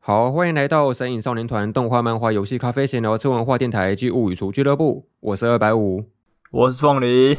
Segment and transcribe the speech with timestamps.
[0.00, 5.08] 好，欢迎来到神隐少年团动画、漫画、游戏、咖啡闲聊、次文化电台及物语厨俱乐部。
[5.20, 6.04] 我是二百五，
[6.50, 7.38] 我是凤梨。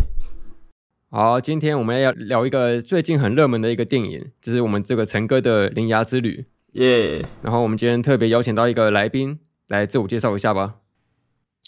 [1.11, 6.46] 好，今天我们要聊一个最近很热门的一个电影，就是我们这个成哥的《铃芽之旅》。
[6.79, 7.23] 耶！
[7.43, 10.78] 然后我们今天特别邀请到一个来宾来自我介绍一下吧。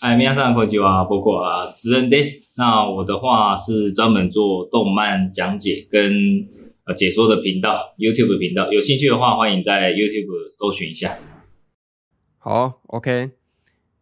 [0.02, 2.34] 哎，皆さんこんにちは，包括啊，职人です。
[2.58, 6.58] 那我的话是专门做动漫讲解跟。
[6.85, 11.17] 呃，解说的频道，YouTube 频道，有兴趣的话，欢迎在 YouTube 搜寻一下。
[12.39, 13.31] 好，OK。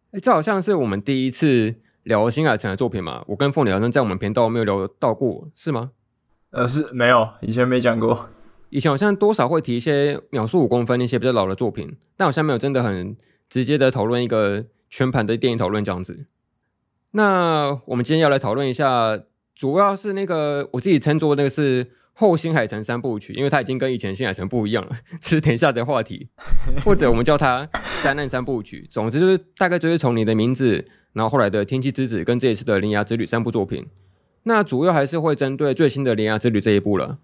[0.09, 3.23] 哎，这好像是我们第一次聊新海诚的作品嘛？
[3.27, 5.91] 我跟凤梨好像在我们频道没有聊到过，是吗？
[6.49, 8.29] 呃，是没有，以前没讲过。
[8.71, 13.15] 以前好像多少会提一些秒速五公分那些比较老的作品，但好像没有真的很
[13.47, 16.25] 直接的讨论一个全盘的电影讨论这样子。
[17.11, 19.21] 那我们今天要来讨论一下，
[19.53, 21.91] 主要是那个我自己称作那个是。
[22.13, 26.27] 后新海诚三部曲，因为它已经跟以前新海诚不一样了， 是等一下的话题，
[26.83, 27.67] 或者我们叫它
[28.03, 28.85] 灾难三部曲。
[28.91, 33.87] 总之就是大概就是从你的名字，然后后来的天气之子跟这一次的铃芽之旅三部作品。
[34.43, 37.17] 那主要还是会针对最新的铃芽之旅这一部了。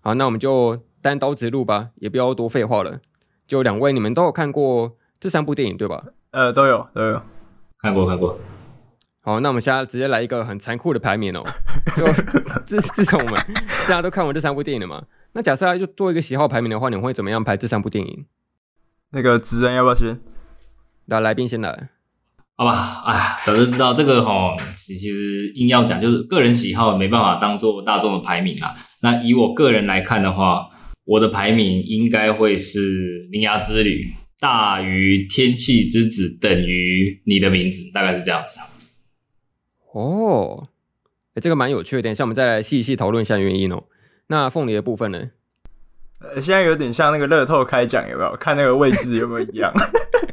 [0.00, 3.00] 好，那我们就单刀直入吧，也不要多废话了。
[3.46, 6.04] 就两位，你们都有看过这三部电影对吧？
[6.30, 7.22] 呃，都有都有
[7.78, 8.38] 看过看过。
[9.24, 11.44] 好，那我们现在直接来一个很残酷的排名哦。
[11.96, 12.04] 就
[12.66, 18.26] 自自从我们大家都看完这三部电影了嘛，那假设要就做一个喜好排名的话，你会怎么样排这三部电影？
[19.12, 20.18] 那个职人要不要先？
[21.06, 21.88] 那来宾先来，
[22.56, 23.04] 好吧？
[23.06, 28.74] 哎，早就知道这个哦，其实硬要讲，就是个人喜好没办法当做大众的排名啊。
[29.02, 30.68] 那以我个人来看的话，
[31.04, 32.80] 我的排名应该会是
[33.30, 34.00] 《铃芽之旅》
[34.40, 38.58] 大于《天气之子》等于你的名字，大概是这样子。
[39.92, 40.68] 哦，
[41.34, 43.84] 哎，这个蛮有趣的，等一下我们再来细细讨论一下原因哦。
[44.28, 45.30] 那凤梨的部分呢？
[46.20, 48.36] 呃，现在有点像那个乐透开奖，有没有？
[48.36, 49.72] 看那个位置有没有一样？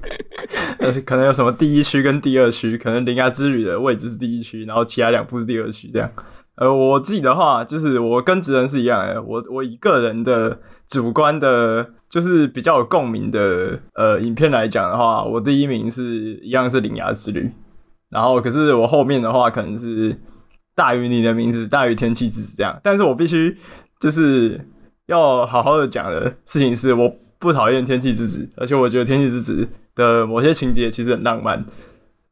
[0.80, 6.10] 呃，可能有什么第一区跟第二区，可能《铃芽之旅》的位置是第一区，然后其他两部是第二区，这样。
[6.56, 17.42] 呃，我自己的话，就是我跟职人是一样的，我我以个人的主观的，就是比较有共鸣的呃影片来讲的话，我第一名是一样是《铃芽之旅》。
[18.10, 20.20] 然后，可是我后面的话可能是
[20.74, 22.80] 大于你的名字，大于天气之子这样。
[22.84, 23.58] 但是我必须
[24.00, 24.60] 就是
[25.06, 31.66] 要好好的讲的事情是，我不讨厌天气之子，而且我觉得天气之子的某些情节其实很浪漫，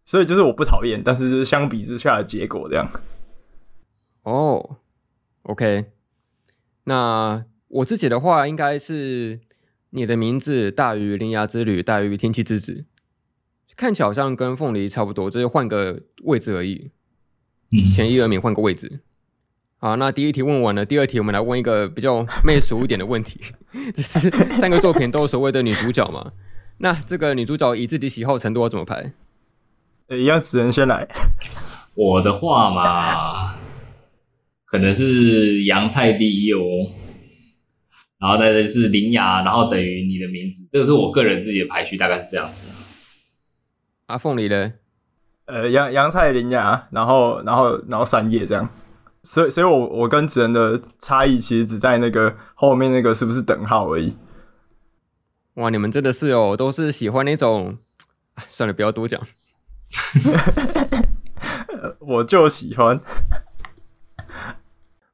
[0.04, 2.90] 所以就是我不讨厌，但是是相比之下的结果这样。
[4.24, 4.78] 哦
[5.44, 5.86] ，OK，
[6.86, 9.40] 那我自己的话应该是
[9.92, 12.86] 你的名字大于铃芽之旅，大于天气之子。
[13.78, 16.90] 看起来好像跟凤梨差不多，就是换个位置而已。
[17.72, 19.00] 嗯，前一二名换个位置。
[19.78, 23.40] 好，那第一题问完了，第二题我们来问一个比较媚俗一点的问题，
[23.94, 24.30] 就是
[24.60, 26.34] 三个作品都有所谓的女主角嘛？
[26.80, 29.14] 那这个女主角以自己喜好程度要怎么排？
[30.10, 31.08] 一样，职人先来。
[31.94, 33.56] 我的话嘛，
[34.66, 36.60] 可能是阳菜第一哦，
[38.20, 42.70] 然后再是林雅，然后等于你的名字，这个是我个人自己的排序，大概是这样子。
[44.08, 44.74] 阿凤梨呢？
[45.46, 48.68] 呃，阳阳菜林芽，然后然后然后三叶这样，
[49.24, 54.16] 所以所以我我跟职人的差异其实只在那个后面那个是不是等号而已。
[55.54, 57.78] 哇，你们真的是哦，都是喜欢那种，
[58.50, 59.22] 算了，不要多讲。
[62.00, 63.00] 我就喜欢。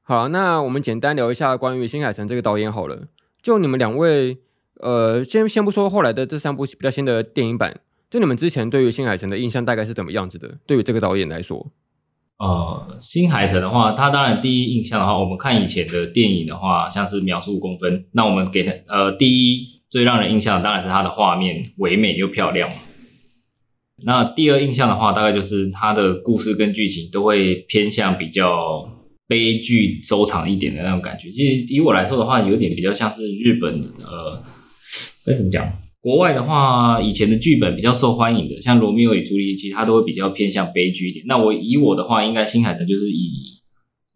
[0.02, 3.08] 好，那我们简单聊一下关于新海诚这个导演好了。
[3.42, 4.40] 就你们两位，
[4.80, 7.80] 呃，先先不说后来的这三部比较新的电影版。
[8.14, 10.60] 就你们之前对于新海诚的印象大概是怎么样子的？
[10.68, 11.72] 对于这个导演来说，
[12.38, 22.70] 呃，新海诚的话，他当然第一印象的话，我们看以前的电影的话，像是《秒速五公分》，那我们给他呃第一最让人印象当然是他的画面唯美又漂亮。
[24.06, 28.88] 那第二印象的话，大概就是他的故事跟剧情都会偏向比较
[29.28, 31.32] 悲剧收场一点的那种感觉。
[31.32, 34.38] 其实以我来说的话，有点比较像是日本呃，
[35.26, 35.68] 该怎么讲？
[36.04, 41.24] 国外的话，以前的剧本比较受欢迎的，像《罗密欧与朱丽叶》，其实它都会比较偏向悲剧一点。
[41.30, 43.62] 那我以我的话，应该新海诚就是以，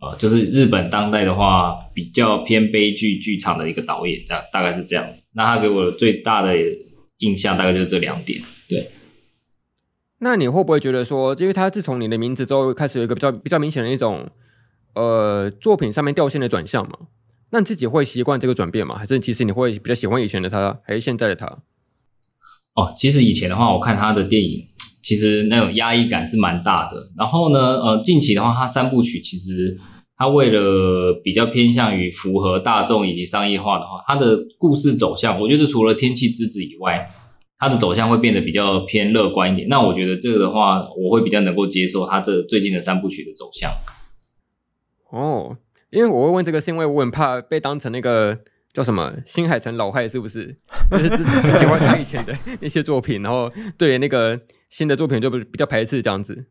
[0.01, 5.29] 呃，就是日本当代的话，比较偏悲剧剧场的一个导演，这样大概是这样子。
[5.33, 6.53] 那他给我的最大的
[7.19, 8.37] 印象，大概就是这两点。
[8.67, 8.85] 对。
[10.19, 14.29] 那你会不会觉得说，因为他自从你的名字之后，开始有一个比较比较明显的一种，
[14.93, 16.97] 呃，作品上面掉线的转向嘛？
[17.51, 18.97] 那你自己会习惯这个转变吗？
[18.97, 21.59] 还是其实你会比较喜欢以前的他，还是现在的他？
[22.77, 24.63] 哦，其实以前的话，我看他的电影，
[25.01, 27.11] 其实那种压抑感是蛮大的。
[27.17, 29.75] 然后呢，呃，近期的话，他三部曲其实
[30.15, 37.09] 他为了比较偏向于符合大众以及商业化的话，它的故事走向，我觉得除了《天气之子》以外，
[37.57, 39.67] 它的走向会变得比较偏乐观一点。
[39.67, 43.71] 那我觉得这个的话，我会比较能够接受它这最近的三部曲的走向。
[45.09, 45.57] 哦，
[45.89, 48.37] 因为我会问这个，是因为我很怕被当成那个
[48.77, 50.55] 叫什么新海诚老害，是不是？
[50.91, 51.23] 就是只
[51.57, 54.39] 喜欢他以前的那些作品，然后对那个
[54.69, 56.45] 新的作品就比较排斥这样子。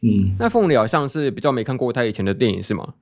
[0.00, 2.94] 嗯，那凤梨好像是比较没看过他以前的电影，是吗？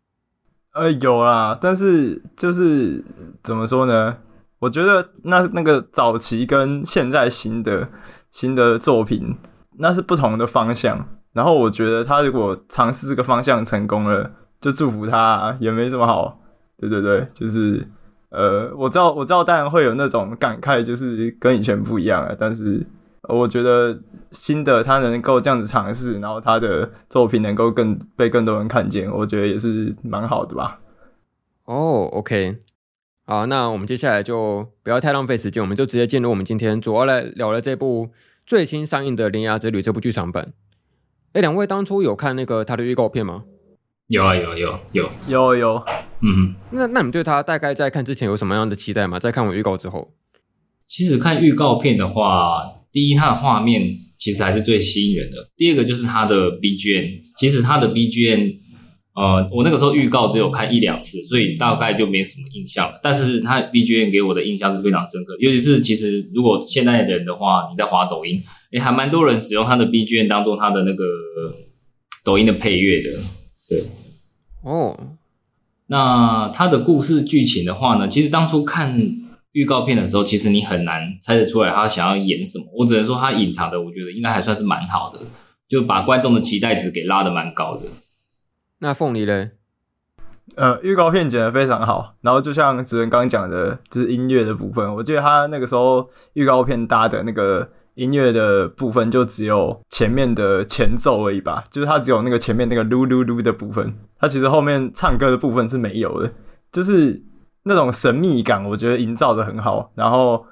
[0.75, 3.05] 呃，有啦，但是就是
[3.45, 4.19] 怎么说呢？
[4.59, 7.89] 我觉得那那个早期跟现在新的
[8.33, 9.37] 新的作品，
[9.79, 11.09] 那是不同的方向。
[11.33, 16.41] 然后我觉得他如果尝试这个方向成功了，就祝福他啊，也没什么好。
[16.77, 17.87] 对对对，就是
[18.31, 22.87] 呃，我知道我知道，当然会有那种感慨，就是跟以前不一样了，但是。
[23.23, 30.81] 我觉得新的他能够这样子尝试，然后他的作品能够更被更多人看见，我觉得也是蛮好的吧。
[31.65, 32.57] 哦，OK，
[33.27, 38.09] 好，那我们接下来就不要太浪费时间，我们就直接进入我们今天主要来聊的这部
[38.47, 40.55] 最新上映的《铃芽之旅》这部剧场版。
[41.35, 43.45] 哎，两位当初有看那个他的预告片吗？
[44.09, 45.85] 有啊，有有有有有，
[46.23, 46.55] 嗯。
[46.73, 49.19] 那那你对他大概在看之前有什么样的期待吗？
[49.19, 50.13] 在看完预告之后，
[50.87, 52.75] 其实看预告片的话。
[52.91, 55.51] 第一，它的画面其实还是最吸引人的。
[55.59, 58.57] 第二个就是它的 BGM，其实它的 BGM，
[59.15, 62.99] 呃，我那个时候预告只有看一两次，所以大概就没什么印象了。
[63.03, 71.05] 但是它 BGM 给我的印象是非常深刻，尤其是其实如果现在的人的话，你在滑抖音，诶，还蛮多人使用它的 BGM 当做它的那个
[72.25, 73.11] 抖音的配乐的。
[73.69, 73.85] 对，
[74.69, 75.17] 哦，
[75.87, 79.25] 那它的故事剧情的话呢，其实当初看。
[79.53, 82.67] 预告片的时候，其实你很难猜得出来他想要演什么。
[82.76, 85.20] 我只能说他隐藏的，我觉得应该还算是蛮好的，
[85.67, 87.85] 就把观众的期待值给拉的蛮高的。
[88.81, 89.53] 那凤梨嘞？
[90.55, 97.69] 呃，预告片剪得非常好，然后就像子仁刚讲的，就是音乐的部分，我记得他那个时候预告片搭的那个
[97.99, 106.33] 音乐的部分，就只有前面的前奏而已吧，就是他只有那个前面那个噜噜噜的部分，他其实后面唱歌的部分是没有的，
[106.73, 107.23] 就是。
[107.65, 109.93] 那种神秘感，我觉得营造的很好。
[109.95, 110.43] 然后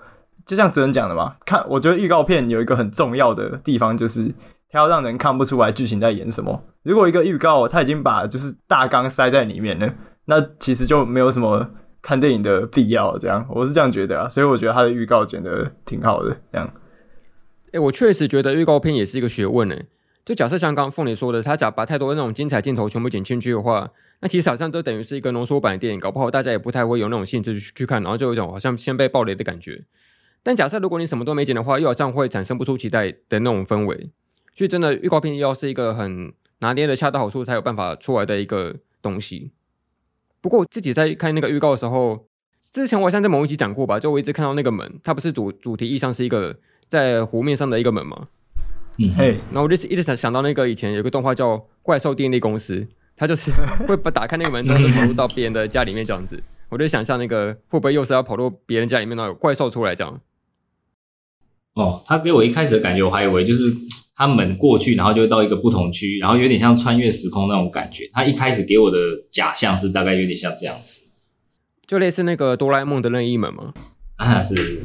[0.45, 4.27] 就像哲人讲的嘛，看，我觉得预告片有一个很重要的地方，就是
[4.69, 6.63] 它要让人看不出来剧情在演什么。
[6.83, 9.91] 如果一个预告它已经把就是大纲塞在里面了，
[10.27, 11.67] 那其实就没有什么
[12.03, 13.17] 看电影的必要。
[13.17, 14.29] 这样，我是这样觉得啊。
[14.29, 16.37] 所以我觉得它的预告剪得挺好的。
[16.53, 16.71] 这样，
[17.79, 19.77] 我确实觉得预告片也是一个学问呢。
[20.25, 23.91] 就假设像刚刚凤梨说的，他假把太多的那种精彩镜头全部剪进去的话。
[24.21, 29.85] 那其实好像都等于是一个浓缩版的电影，搞不好大家也不太会有那种兴致去去看，然后就有一种好像先被爆雷的感觉。
[30.43, 34.11] 但假设如果你什么都没剪的话，又好像会产生不出期待的那种氛围。
[34.55, 39.53] 所以真的预告片要是一个很拿捏的恰到好处才有办法出来的一个东西。
[40.41, 42.27] 不过我自己在看那个预告的时候，
[42.73, 46.57] 之前我好像在某一集讲过吧，就我一直看到那个门，它不是主主题意象是一个
[46.89, 48.27] 在湖面上的一个门嘛？
[48.99, 52.77] 嗯嘿，然后我就一直想想到那个以前有个动画叫《怪兽电力公司》。
[53.19, 53.51] 他就是
[53.89, 56.39] 会把打开那个门，然后就跑入到别人的家里面这样子。
[56.69, 60.21] 我就想象那个会不会又是要跑入别人家里面，然后有怪兽出来这样。
[61.73, 63.75] 哦，他给我一开始的感觉，我还以为就是
[64.15, 68.07] 他门过去，然后就会到一个不同区域，然后有点像穿越时空那种感觉。
[68.13, 68.99] 他一开始给我的
[69.31, 71.07] 假象是大概有点像这样子，
[71.87, 73.73] 就类似那个哆啦 A 梦的任意门吗？
[74.17, 74.83] 啊，是。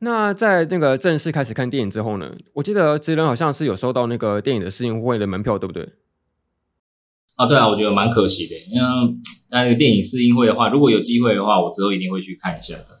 [0.00, 2.32] 那在那个正式开始看电影之后呢？
[2.52, 5.88] 我记得职人好像是有收到那个电影的试映会的门票，对不对？
[7.36, 9.14] 啊，对啊，我觉得蛮可惜的，因为
[9.50, 13.00] 那个电影试映会的话，如果有机会的话，我之后一定会去看一下的。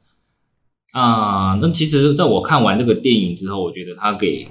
[0.92, 4.46] 啊，那其实在我看完这个电影之后，我觉得他给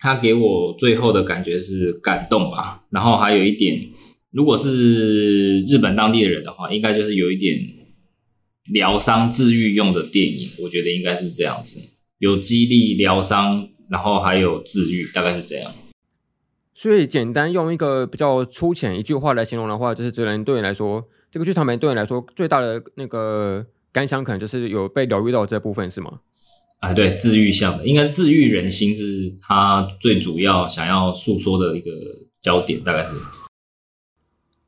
[0.00, 2.84] 他给我最后的感觉是感动吧。
[2.90, 3.88] 然后还有一点，
[4.30, 7.58] 如果是日本当地的人的话，应该就是有一点
[8.72, 11.80] 疗伤治愈用的电影，我觉得应该是这样子，
[12.18, 15.70] 有激励疗伤，然后还有治愈，大概是这样。
[16.72, 26.20] 所以，简单用一个比较粗浅一句话来形容的话，就是只能对你来说，这个剧场版对你来说最大的那个感想，可能就是有被疗愈到这部分，是吗？
[26.80, 31.90] 啊，对，治愈向的，应该治愈人心是他最主要想要诉说的一个
[32.42, 33.12] 焦点，大概是。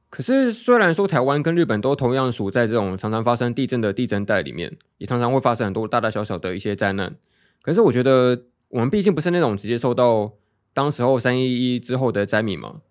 [0.08, 7.14] 可是，虽然说台湾跟日本都同样属在这种常常发生地震的地震带里面，也常常会发生很多大大小小的一些灾难，
[7.62, 10.32] 可是我觉得我们毕竟不是那种直接受到。
[10.76, 12.82] 当时候三一一之后的灾民嘛，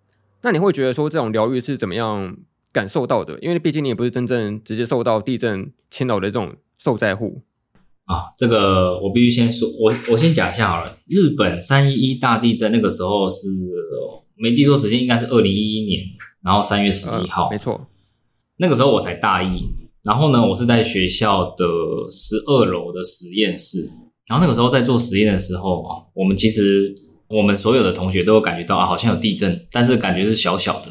[0.41, 2.35] 那你会觉得说这种疗愈是怎么样
[2.71, 3.37] 感受到的？
[3.41, 7.43] 因为毕竟你也不是真正直接受到地震侵扰的这种受灾户
[8.05, 8.33] 啊。
[8.39, 10.97] 这个我必须先说，我我先讲一下好了。
[11.05, 13.49] 日本三一一大地震那个时候是
[14.33, 16.03] 没记错时间应该是二零一一年，
[16.45, 17.87] 然后三月十一号，呃，没错。
[18.57, 19.67] 那个时候我才大一，
[20.03, 21.65] 然后呢，我是在学校的
[22.11, 23.79] 十二楼的实验室，
[24.27, 26.93] 然后那个时候在做实验的时候啊，我们其实
[27.27, 30.89] 我们所有的同学都有感觉到啊，好像有地震，但是感觉是小小的。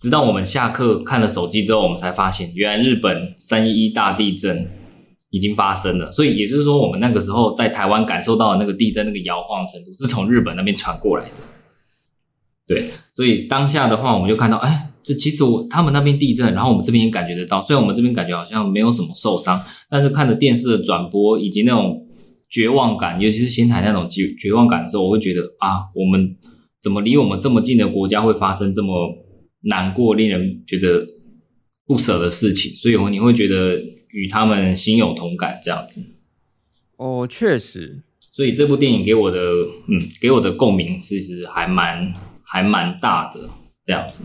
[0.00, 4.68] 直到我们下课看了手机之后，我们才发现，原来日本三一一大地震
[5.30, 6.12] 已经发生了。
[6.12, 11.34] 所以也就是说，我们那个时候在台湾感受到的那个地震那个摇晃程度，是从日本那边传过来的。
[12.68, 17.62] 对，所以当下的话，我们就看到，哎，这其实我他们那边地震，然后我们这边也感觉得到。
[17.62, 19.58] 虽然我们这边感觉好像没有什么受伤，
[19.88, 22.06] 但是看着电视的转播以及那种
[22.50, 26.36] 绝望感，尤其是新台那种绝绝望感的时候，我会觉得啊，我们
[26.82, 28.92] 怎么离我们这么近的国家会发生这么
[29.62, 31.06] 难过、令人觉得
[31.86, 32.70] 不舍的事情？
[32.74, 33.78] 所以你会觉得
[34.10, 36.04] 与他们心有同感这样子。
[36.98, 38.02] 哦，确实。
[38.30, 39.40] 所以这部电影给我的，
[39.88, 42.12] 嗯，给我的共鸣其实还蛮。
[42.50, 43.48] 还蛮大的
[43.84, 44.24] 这样子。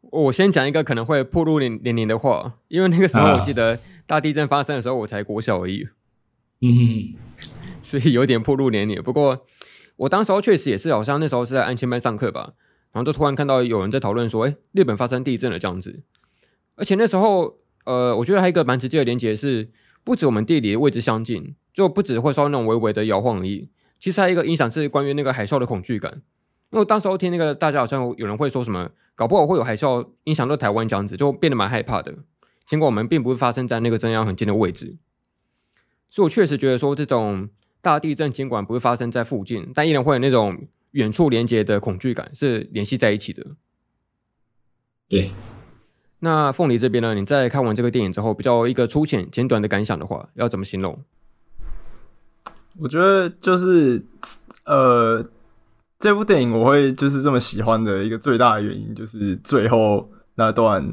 [0.00, 5.86] 我先讲一个可能会破露年年龄的话，因为那个时候我记得大地震发生的时候我才国小而已，
[6.60, 7.14] 嗯，
[7.80, 9.02] 所以有点破露年龄。
[9.02, 9.44] 不过
[9.96, 12.52] 我当时候确实也是，好像那时候是在安亲班上课吧，
[12.92, 16.02] 然后就突然看到有人在讨论说，哎，日本发生地震了这样子。
[16.76, 19.70] 而且那时候，呃，我觉得还有一个蛮直接的连接是，
[20.04, 26.22] 不止我们地理的位置相近，就不止会受那种微微的摇晃而已，其实还有一个影响是关于那个海啸的恐惧感。
[26.70, 32.12] 因为当时候听那个大家好像有人会说什么，搞不好会有海啸影响到台湾这样子，就变得蛮害怕的。
[32.66, 34.96] 尽管我们并不是发生在那个震央很近的位置，
[36.10, 37.48] 所以我确实觉得说，这种
[37.80, 43.46] 大地震尽管不会发生在附近，但依然会有那种远处连接的恐惧感，是联系在一起的。
[45.08, 45.30] 对。
[46.18, 47.14] 那凤梨这边呢？
[47.14, 51.04] 你在看完这个电影之后，比较一个粗浅简短的感想的话，要怎么形容？
[52.80, 54.04] 我觉得就是
[54.64, 55.24] 呃。
[55.98, 60.86] 这部电影我会就是这么喜欢的一个最大的原因，就是最后那段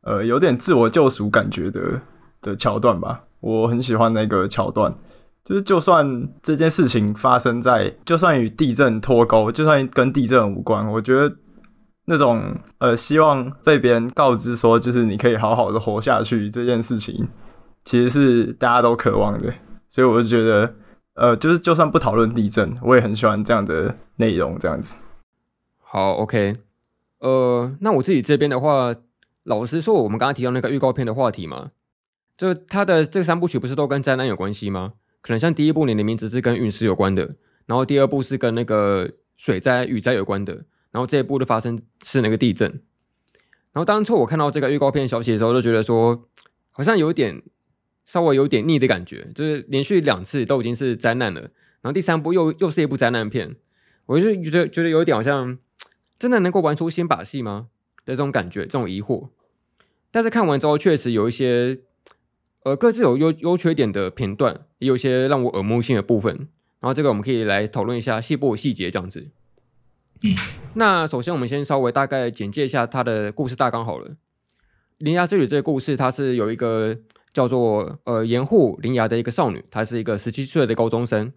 [0.00, 2.00] 呃有点自我救赎感觉的
[2.40, 3.22] 的桥段吧。
[3.40, 4.94] 我很喜欢那个桥段，
[5.44, 11.36] 就是就算这件事情发生在，就算与地震脱钩，就算跟地震无关，我觉得
[12.06, 17.28] 那种呃希望被别人告知说，就是你可以好好的活下去这件事情，
[17.84, 19.52] 其实是大家都渴望的。
[19.90, 20.74] 所以我就觉得。
[21.14, 24.96] 呃，就是就算不讨论地震，我也很喜欢这样的内容，这样子。
[25.80, 26.56] 好，OK，
[27.18, 28.92] 呃，那我自己这边的话，
[29.44, 31.70] 老实说，我们刚刚提到那个预告片的话题嘛，
[32.36, 34.94] 就它的这三部曲不是都跟灾难有关系吗？
[35.20, 40.52] 可能像第一部你的名字是跟陨石有关的，然后第二部是跟那个水灾、雨灾有关的，
[40.90, 42.68] 然后这一部的发生是那个地震。
[43.72, 46.28] 然后当初我看到这个预告片消息的时候，就觉得说
[46.72, 47.40] 好像有点。
[48.04, 53.56] 稍微有点腻的感觉，就是连续两次都已经是灾难了，然后第三部又又是一部灾难片，
[54.06, 55.56] 我就觉得觉得有一点好像
[56.18, 57.68] 真的能够玩出新把戏吗
[58.04, 59.28] 的这种感觉，这种疑惑。
[60.10, 61.78] 但是看完之后，确实有一些
[62.64, 66.36] 呃各自有优优缺点的片段，也有一些让我耳目一新的部分。
[66.80, 69.28] 然后这个我们可以来讨论一下细部细节这样子。
[70.22, 70.34] 嗯，
[70.74, 74.10] 那首先我们先稍微大概简介一下它的故事大纲好了。
[74.98, 76.98] 《铃芽之旅》这个故事，它是有一个。
[77.34, 81.30] 叫做呃盐户铃芽的一个少女，她是一个十七岁的高中生。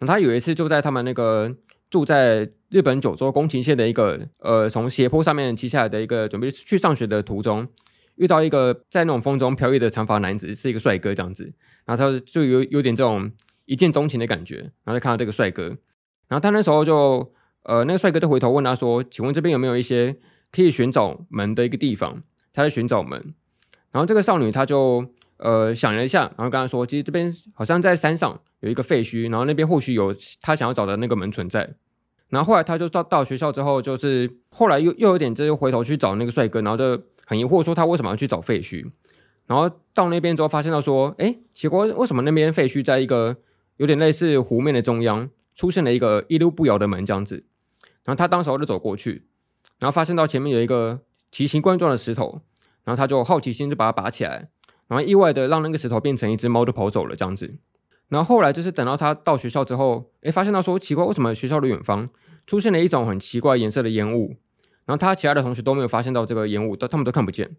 [0.00, 1.54] 那她有一次就在他们那个
[1.90, 7.68] 住在日本九州宫崎县的一个呃从斜坡上面骑下来的一个准备去上学的途中，
[8.16, 11.52] 遇到一个在那种风中飘逸的长发男子，是一个帅哥这样子。
[11.84, 13.30] 然后她就有有点这种
[13.66, 15.64] 一见钟情的感觉，然后就看到这个帅哥。
[16.28, 20.16] 然后他那时候就呃那个帅哥就回头问她说：“请问这边有没有一些
[20.50, 23.34] 可以寻找门的一个地方？”她在寻找门，
[23.92, 25.12] 然后这个少女她就。
[25.38, 31.74] 呃，想了一下，然后跟他说，其实这边好像在山上有一个废墟，然后那边或许有他想要找的那个门存在。
[32.28, 38.90] 然后后来他就到到学校之后，就是后来又又有点，就回头去找那个帅哥，然后就很疑惑说他为什么要去找废墟。
[39.46, 43.36] 然后到那边之后，发现到说，哎，奇怪，为什么那边废墟在一个
[43.76, 47.44] 有点类似湖面的中央出现了一个一溜不摇的门这样子。
[48.04, 49.26] 然后他当时候就走过去，
[49.78, 51.00] 然后发现到前面有一个
[51.30, 52.40] 奇形怪状的石头，
[52.82, 54.48] 然后他就好奇心就把它拔起来。
[54.88, 57.54] 然后意外的让那个石头变成一只猫，就跑走了这样子。
[58.08, 62.08] 然后后来就是等到他到学校之后，诶，发现到说奇怪，为什么学校的远方
[62.46, 64.36] 出现了一种很奇怪颜色的烟雾？
[64.84, 67.56] 然后他其他的同学都没有发现到这个烟雾，但他们都看不见。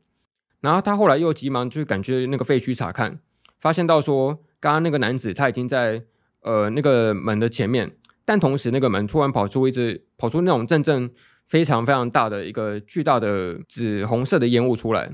[0.61, 3.19] 然后他后来又急忙去赶去那个废墟查看，
[3.59, 6.01] 发现到说刚刚那个男子他已经在
[6.41, 7.91] 呃那个门的前面，
[8.23, 11.11] 但同时那个门突然跑出一只跑出那种阵阵
[11.49, 15.11] 非常非常大的一个巨大的紫红色的烟雾出来。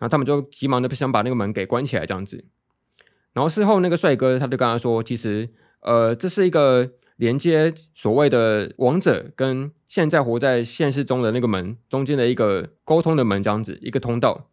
[0.00, 2.44] 然后他们就急忙的想把那个门给关起来，这样子。
[3.34, 5.48] 然后事后那个帅哥他就跟他说，其实，
[5.82, 14.48] 呃，这是一个连接所谓的王者跟现在活在现实中的那个门中间的一个沟通的门，这样子一个通道。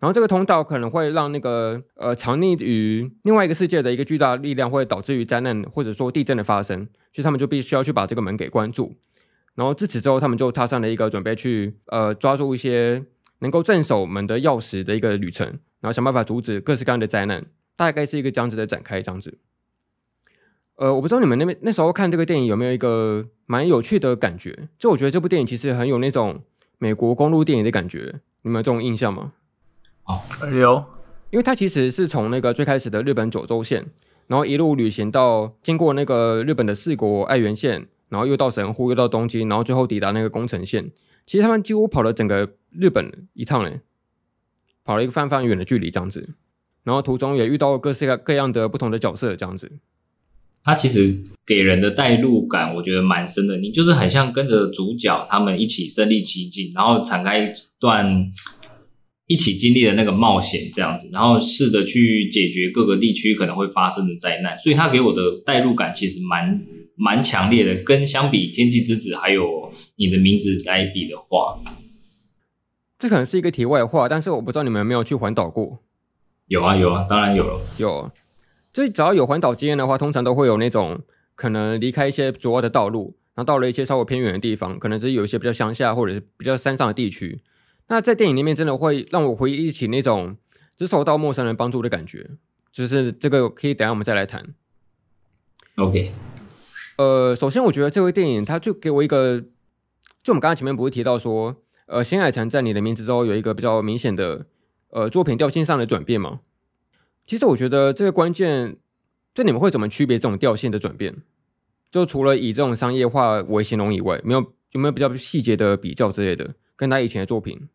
[0.00, 8.96] 然后这个通道可能会让那个呃藏匿于另外一个世界的一个巨大力量，会导致于灾难或者说地震的发生，所以他们就必须要去把这个门给关住。
[9.54, 13.04] 然后自此之后，他们就踏上了一个准备去呃抓住一些
[13.42, 15.46] 能够镇守门的钥匙的一个旅程，
[15.80, 17.44] 然后想办法阻止各式各样的灾难，
[17.76, 19.36] 大概是一个这样子的展开这样子。
[20.76, 24.68] 呃，我不知道你们那边那时候看这个电影有没有一个蛮有趣的感觉？
[24.78, 26.40] 就我觉得这部电影其实很有那种
[26.78, 29.32] 美国公路电影的感觉，你们有这种印象吗？
[30.04, 30.18] 哦，
[30.50, 30.84] 有，
[31.30, 33.84] 因为它其实是从那个最开始的日本九州线，
[34.28, 37.88] 然后一路旅行到经过那个日本的四国爱媛县。
[38.08, 40.90] 然后又到神户，又到东京，然后最后抵达那个宫城县。
[41.26, 43.80] 其实他们几乎跑了整个日本一趟嘞，
[44.84, 46.28] 跑了一个非常远的距离这样子。
[46.84, 49.70] 然后途中也遇到各式各样的不同的角色这样子。
[50.64, 53.56] 他其实给人的带入感，我觉得蛮深的。
[53.58, 58.32] 你就是很像跟着主角他们一起身历其境，然后展开一段
[59.26, 64.58] 一起经历的那个冒险这样子，然后试着去解决各个地区可能会发生的灾难。
[64.58, 66.62] 所以他给我的带入感其实蛮。
[66.96, 69.44] 蛮强烈的，跟相比《天气之子》还有
[69.96, 71.58] 《你的名字》来比的话，
[72.98, 75.82] 这可能是一个题外话，但是我不知道你们有没有去环岛过？
[76.46, 77.60] 有啊，有啊，当然有了。
[77.78, 78.10] 有，
[78.72, 81.00] 就只要有环岛经验的话，通常都会有那种
[81.34, 87.40] 可能离开一些主要的道路，然后到了一些稍微偏远的地方，可能是有一些比较乡下或者是比较山上的地区。
[87.88, 90.36] 那在电影里面，真的会让我回忆起那种
[90.76, 92.30] 只受到陌生人帮助的感觉。
[92.70, 94.54] 就是这个，可以等下我们再来谈。
[95.76, 96.12] OK。
[97.02, 99.40] 呃，首先我觉得这部电影它就给我一个，
[100.22, 101.56] 就我们刚才前面不是提到说，
[101.86, 104.46] 呃，新海诚在你的名字之后有一个比较明显的
[104.90, 106.40] 呃作品调性上的转变吗？
[107.26, 108.76] 其实我觉得这个关键，
[109.34, 111.16] 就你们会怎么区别这种调性的转变？
[111.90, 114.40] 就除了以这种商业化为形容以外，没有
[114.70, 117.68] 有没有比较细节的比较之类的，跟他以前的作品？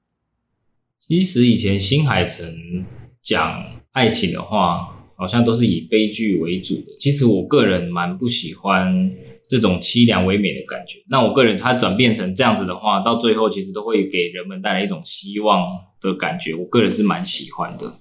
[1.00, 2.86] 其实以前新海诚
[3.22, 4.94] 讲爱情的话。
[5.18, 6.96] 好像都是以悲剧为主的。
[7.00, 9.12] 其实我个人蛮不喜欢
[9.50, 11.00] 这种凄凉唯美的感觉。
[11.10, 15.66] 那我个人它转变成这样子的话，到最后其实都会给人们带来一种希望
[16.00, 16.54] 的感觉。
[16.54, 17.96] 我个人是蛮喜欢的。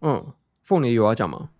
[0.00, 0.24] 嗯，
[0.62, 1.50] 凤梨有要讲吗？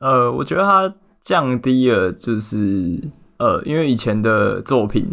[0.00, 3.00] 呃，我觉得它降低了，就是
[3.38, 5.06] 呃，因为以前的作品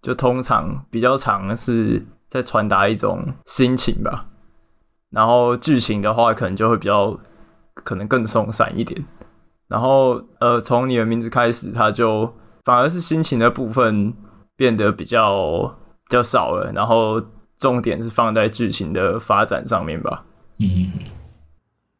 [0.00, 4.28] 就通常比较常，是在传达一种心情吧。
[5.10, 7.20] 然后剧情的话，可能就会比较。
[7.84, 9.04] 可能更松散一点，
[9.68, 12.34] 然后呃，从你的名字开始，它就
[12.64, 14.12] 反而是心情的部分
[14.56, 15.68] 变得比较
[16.04, 17.22] 比较少了，然后
[17.56, 20.24] 重点是放在剧情的发展上面吧。
[20.58, 20.90] 嗯。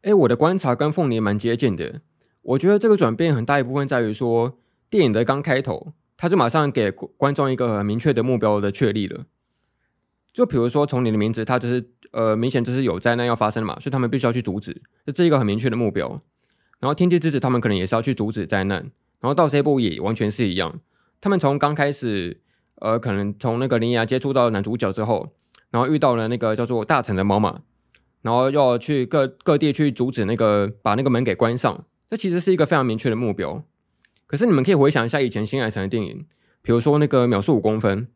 [0.03, 2.01] 哎，我的观察跟凤梨蛮接近的。
[2.43, 4.59] 我觉得这个转变很大一部分在于说，
[4.89, 9.25] 电影的刚开头，他就马上给观众一个很明确的目标的确立了。
[10.33, 11.91] 就比如说，从你的名字，它就是。
[12.17, 16.09] 呃，明显就是有灾难要发生嘛，所以他们必须要去阻止，这是一个很明确的目标。
[16.81, 18.81] 然后天气之子他们可能也是要去阻止灾难，
[19.21, 20.81] 然后到这一步也完全是一样。
[21.21, 22.41] 他们从刚开始，
[22.77, 25.35] 呃，可能从那个铃芽接触到男主角之后，
[25.71, 27.61] 然后遇到了那个叫做大臣的猫马，
[28.23, 33.63] 然后要去各各地去阻止那个把那个门给关上，这其实是一个非常明确的目标。
[34.27, 36.25] 可是你们可以回想一下以前新海诚的电影，
[36.63, 38.09] 比如说那个秒速五公分，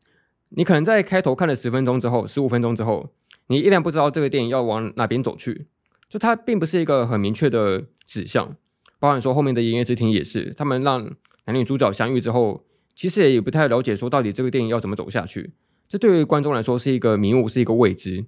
[0.49, 3.11] 你可能在开头看了十分钟之后，十五分钟之后。
[3.51, 5.67] 你依然不知道这个电影要往哪边走去，
[6.09, 8.55] 就它并不是一个很明确的指向。
[9.01, 11.11] 包含说后面的《营业之庭》也是，他们让
[11.47, 15.53] 男女主角相遇之后，其实也不太了解说到底这个电影要怎么走下去。
[15.89, 18.25] 这对于观众来说是一个迷雾，是一个未知。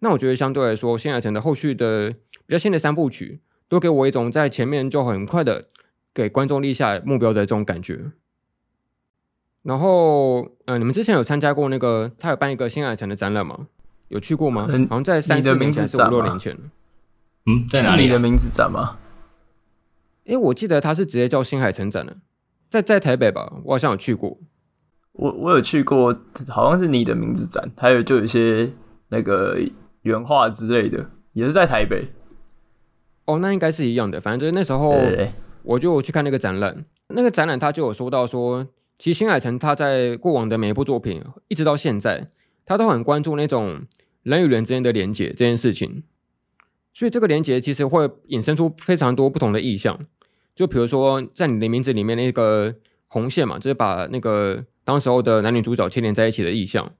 [0.00, 2.10] 那我觉得相对来说，新海诚的后续的
[2.46, 5.68] 比较新的三部曲，都给我一种在前面就很快的
[6.12, 8.12] 给观众立下目标的这种感觉。
[9.62, 13.68] 然后，嗯、呃，你们之前有参加过那个他有办一个新海诚的展览吗？
[14.08, 14.62] 有去过吗？
[14.90, 16.56] 好像在三四年前，是五六年前。
[17.46, 18.04] 嗯，在哪里？
[18.04, 18.98] 你的名字展吗？
[20.26, 22.16] 哎、欸，我记得他是直接叫新海诚展的，
[22.68, 23.50] 在在台北吧？
[23.64, 24.38] 我好像有去过。
[25.12, 26.14] 我我有去过，
[26.48, 28.70] 好像是你的名字展，还有就有一些
[29.08, 29.58] 那个
[30.02, 32.08] 原画之类的，也是在台北。
[33.24, 34.20] 哦，那应该是一样的。
[34.20, 34.94] 反正就是那时候，
[35.62, 36.84] 我就去看那个展览。
[37.08, 38.66] 那个展览他就有说到说，
[38.98, 42.30] 其实新海诚他在过往的每一部作品，一直到现在。
[42.68, 43.86] 他都很关注那种
[44.22, 46.02] 人与人之间的连接这件事情，
[46.92, 49.98] 所以这个连接其实会引申出非常多不同的意象。
[50.54, 52.74] 就比如说，在你的名字里面那个
[53.06, 56.92] 红线嘛，就是把那个当时候的男女主角牵连在一起的意象，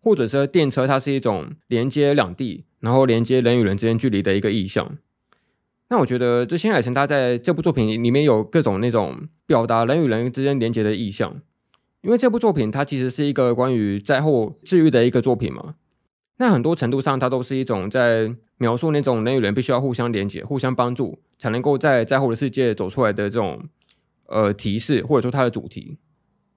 [0.00, 4.96] 或者是电车，它是一种连接两地，然后连接人与人之间距离的一个意象。
[5.88, 11.42] 那我觉得这新海诚他在这部作品里面有各种那种表达人与人之间连接的意象，
[12.02, 15.76] 因为这部作品它其实是一个关于灾后治愈的一个作品嘛。
[16.38, 23.62] 那很多程度上，它都是一种在描述那种人与人必须要互相连接、互相帮助，才能够在灾后的世界走出来的这种
[24.26, 25.98] 呃提示，或者说它的主题。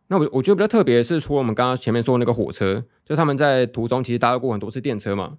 [0.08, 5.38] 那我我觉得比较特别的是，除了我们刚刚前面说的那个火车，就他们在途中其实搭过很多次电车嘛，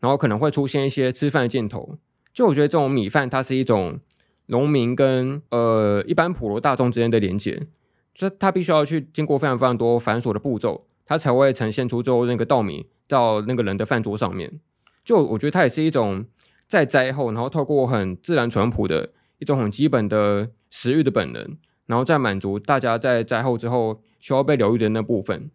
[0.00, 1.98] 然后可能会出现一些吃饭的镜头。
[2.32, 4.00] 就我觉得这种米饭，它是一种
[4.46, 7.66] 农民跟呃一般普罗大众之间的连接，
[8.18, 14.58] 就它必须要去经过非常非常多繁琐的步骤，它才会呈现出最后那个稻米到那个人的饭桌上面。
[15.04, 16.26] 就我觉得它也是一种
[16.66, 25.50] 在灾后，然后透过很自然淳朴的一种很基本的食欲的本能，然后再满足大家在灾后之后需要被疗愈的那部分。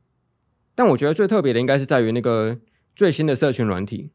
[0.74, 2.58] 但我觉得最特别的应该是在于那个
[2.96, 4.10] 最新的社群软体。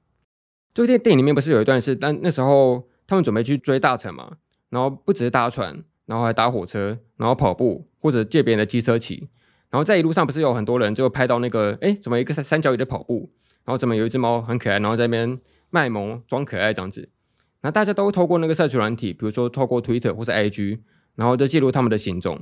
[0.72, 4.38] 这个电电影里面不是有一段是，但那时候他们准备去追大臣嘛，
[4.70, 9.28] 然后不只是搭船，然后还搭火车，然后跑步或者借别人的机车骑，
[9.70, 13.30] 然后在一路上不是有很多人就拍到那个，哎，怎么一个三三角鱼的跑步，
[13.64, 17.10] 然后怎么有一只猫很可爱，然后在那边卖萌装可爱这样子，
[17.60, 20.80] 那大家都透过那个社群软体，比如说透过 Twitter 或是 IG，
[21.14, 22.34] 然后就记录他们的行踪，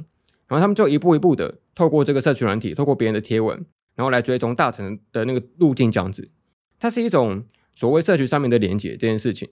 [0.47, 6.31] 然后他们就一步一步的透过这个社群软体，透过别人的贴文，然后来追踪大臣的那个路径这样子，
[6.79, 7.45] 它是一种。
[7.79, 9.47] 所谓社群上面的连结这件事情，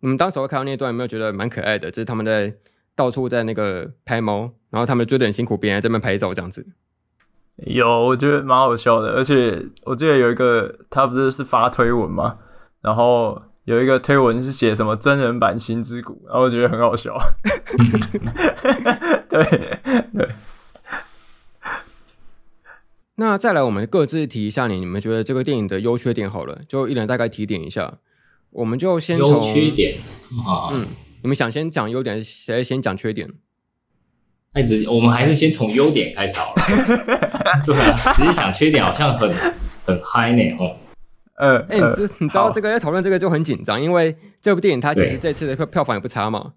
[0.00, 1.90] 你们当时会看到那段有没有觉得蛮可爱的？
[1.90, 2.54] 就是他们在
[2.96, 6.66] 到处在那个拍猫，然后他们追得很辛苦，别人在那边拍照这样子。
[7.58, 12.38] 有，我觉得蛮好笑的，而且我记得有一个他不是是发推文嘛，
[12.80, 17.16] 然后有一个推文是写什么真人版心之谷，然后我觉得很好笑。
[19.28, 19.44] 对
[20.14, 20.28] 对。
[23.18, 27.98] 那再来，我们各自提一下你，你们觉得这个电影的优缺点好了，就一人大概提点一下。
[28.50, 29.98] 我们就先从优缺点
[30.46, 30.86] 啊，嗯，
[31.22, 33.28] 你们想先讲优点，谁先讲缺点？
[34.54, 36.62] 那直接我们还是先从优点开始好了。
[37.64, 39.30] 对啊，实际想缺点好像很
[39.84, 40.76] 很嗨呢哦。
[41.34, 46.54] 呃，哎、欸，你知你知道这个要讨论这个就很紧张，因为这部电影它其实这次的票票房也不差嘛。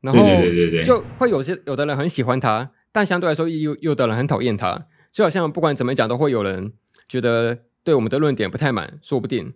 [0.00, 4.86] 然后对对对对，就会有些有的人很喜欢它，但相对来说有有的人很讨厌它。
[5.12, 6.72] 就好像不管怎么讲，都会有人
[7.06, 9.52] 觉得对我们的论点不太满，说不定，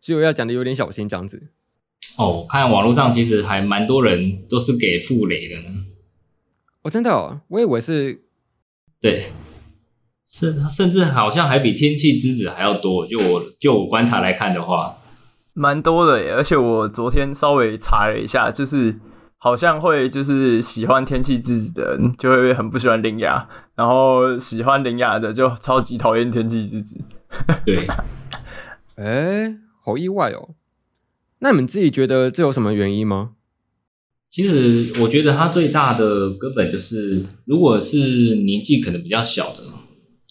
[0.00, 1.48] 所以我要讲的有点小心这样子。
[2.18, 5.68] 哦，我看网络上其实还蛮多人都是给傅雷的呢。
[6.82, 8.22] 哦，真的哦，我以为是，
[9.00, 9.32] 对，
[10.26, 13.06] 甚甚至好像还比《天气之子》还要多。
[13.06, 14.98] 就我就我观察来看的话，
[15.52, 16.32] 蛮多的耶。
[16.32, 18.98] 而且我昨天稍微查了一下，就是。
[19.42, 27.00] 好像会就是喜欢天气之子的人就会很不喜欢林雅，然后喜欢林雅的就超级讨厌天气之子。
[27.64, 27.86] 对，
[28.96, 30.50] 哎、欸，好意外哦。
[31.40, 33.32] 那你们自己觉得这有什么原因吗？
[34.30, 39.60] 其实我觉得它最大的根本就是，如果是年纪可能比较小的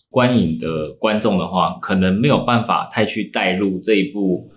[0.09, 4.49] 观影的观众的话，可能没有办法太去带入这一部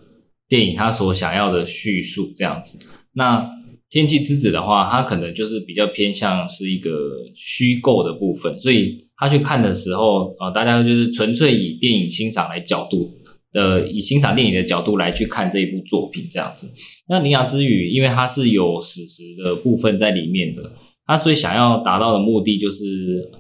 [0.49, 2.79] 电影它所想要的叙述这样子。
[3.15, 3.51] 那
[3.91, 6.91] 天气之子的话，它可能就是比较偏向是一个
[7.35, 13.11] 虚构的部分，所以他去看的时候，呃，大家就是纯粹以电影欣赏来角度，
[13.55, 16.73] 呃，以欣赏电影的角度来去看这一部作品这样子。
[17.09, 20.73] 那铃芽之语，因为它是有史实的部分在里面的，
[21.07, 23.31] 它所以想要达到的目的就是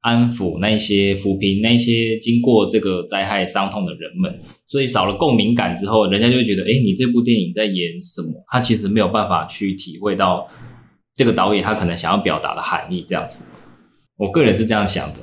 [0.00, 4.40] 安抚那些扶贫那些经过这个灾害伤痛的人们。
[4.66, 8.42] 所以少了共鸣感之后，人家就会觉得，哎，你这部电影在演什么？
[8.50, 10.42] 他其实没有办法去体会到
[11.14, 13.44] 这个导演他可能想要表达的含义，这样子。
[14.16, 15.20] 我个人是这样想的。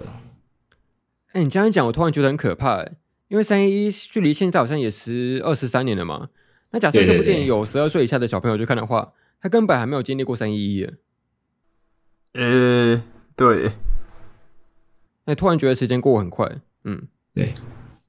[1.34, 2.92] 哎，你这样一讲，我突然觉得很可怕，哎，
[3.30, 6.30] 因为三一一距离现在好像也十二十三年了嘛。
[6.72, 10.88] 那假设这部电影有十二岁以下的小朋友去看的话，对对对，他根本还没有经历过三一一。
[12.34, 13.02] 呃，
[13.36, 13.72] 对。
[15.26, 16.48] 哎，突然觉得时间过很快，
[16.84, 17.50] 嗯，对。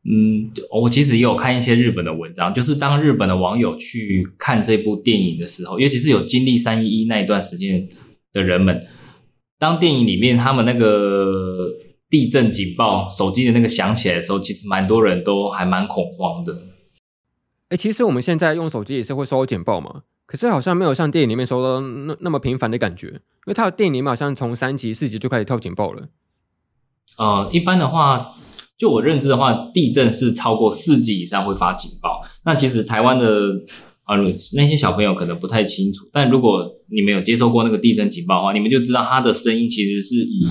[0.02, 7.86] 嗯，我其实也有看一些日本的文章，就是当日本的网友去看这部电影的时候，尤其是有经历三一一那一段时间
[8.32, 8.86] 的人们，
[9.58, 11.39] 当电影里面他们那个
[12.10, 16.52] 地震警报手机的那个响起来的时候，其实蛮多人都还蛮恐慌的。
[17.68, 26.08] 哎、欸，其实我们现在用手机也是会收到警报嘛，可是好像没有像电影里面收到那那么频繁的感觉，因为它的电影里面好像从三级、四级就开始跳警报了。
[27.16, 28.32] 呃，一般的话。
[28.80, 32.22] 就我认知的话，地震是超过四级以上会发警报。
[32.46, 33.50] 那其实台湾的
[34.04, 34.16] 啊，
[34.56, 36.08] 那些小朋友可能不太清楚。
[36.10, 40.48] 但如果你们有接受过那个地震警报的话，你们就知道它的声音其实是以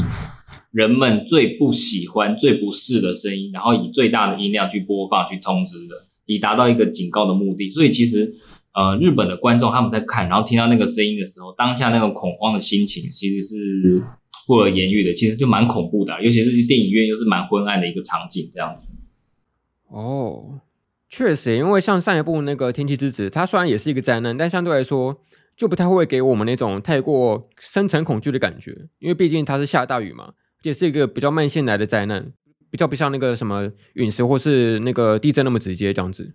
[0.72, 7.70] 人们最不喜欢、最不适的声音，然后以最大的音量去播放、去通知的，以达到一个警告的目的。
[7.70, 8.28] 所以其实
[8.74, 14.04] 呃，日本的观众他们在看，然后听到那个声音的时候，当下那个恐慌的心情其实是
[14.48, 18.98] 不可言喻的，其实就蛮恐怖的，尤其是电影院又是蛮昏暗的一个场景，这样子。
[19.88, 20.62] 哦，
[21.10, 25.20] 确实，因为像上一部那个《天气之子》，它虽然也是一个灾难，但相对来说
[25.58, 32.32] 就不太会给我们那种太过深层恐惧的感觉，因为毕竟它是下大雨嘛，也是一个比较慢性来的灾难，
[32.70, 36.34] 比较不像那个什么陨石或是那个地震那么直接这样子。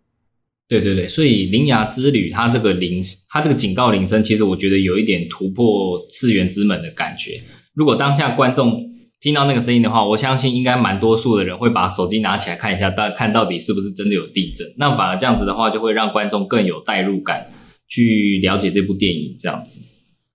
[0.67, 7.43] 对对对，所以《铃芽之旅》它这个铃，它这个警告铃声，其实我觉得有一点突破次元之门的感觉。
[7.75, 8.83] 如果当下观众
[9.21, 14.67] 听到那个声音的话，我相信应该蛮多数的人会把手机拿起来看一下，到看到底是不是真的有地震。
[14.79, 17.53] 那反而这样子的话，就会让观众更有代入感，
[17.87, 19.83] 去了解这部电影这样子。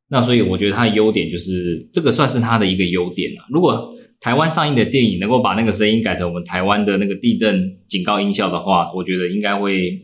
[0.09, 3.45] 那所以我觉得它的优点就是这个算是它的一个优点了。
[3.49, 10.01] 如果台湾上映的电影能够把那个声音改成我们台湾的那个地震警告音效的话，我觉得应该会。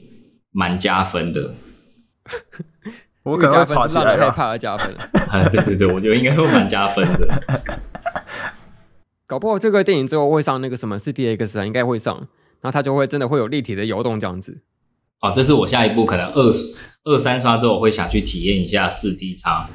[0.57, 1.53] 蛮加分的，
[3.23, 4.89] 我可能会吵起来，害怕而加分。
[5.51, 7.43] 对对对，我觉得应该会蛮加分的。
[9.27, 12.15] 搞不好这个电影最后会上那个什么四 DX 啊，应该会上，
[12.61, 14.61] 然后它就会真的会有立体的游动这样子。
[15.19, 16.53] 好，这是我下一步可能二
[17.03, 19.69] 二三刷之后我会想去体验一下四 D 叉，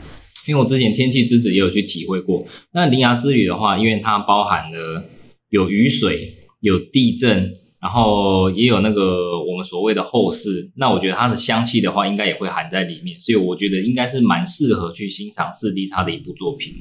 [0.47, 2.47] 因为我之前天气之子也有去体会过。
[2.73, 5.05] 那铃芽之旅的话，因为它包含了
[5.49, 7.53] 有雨水、有地震。
[7.81, 16.75] 然后也有那个我们所谓的后世，那我觉得它的香气的话，应该也会含在里面，所以我觉得应该是蛮适合去欣赏四 D 叉的一部作品。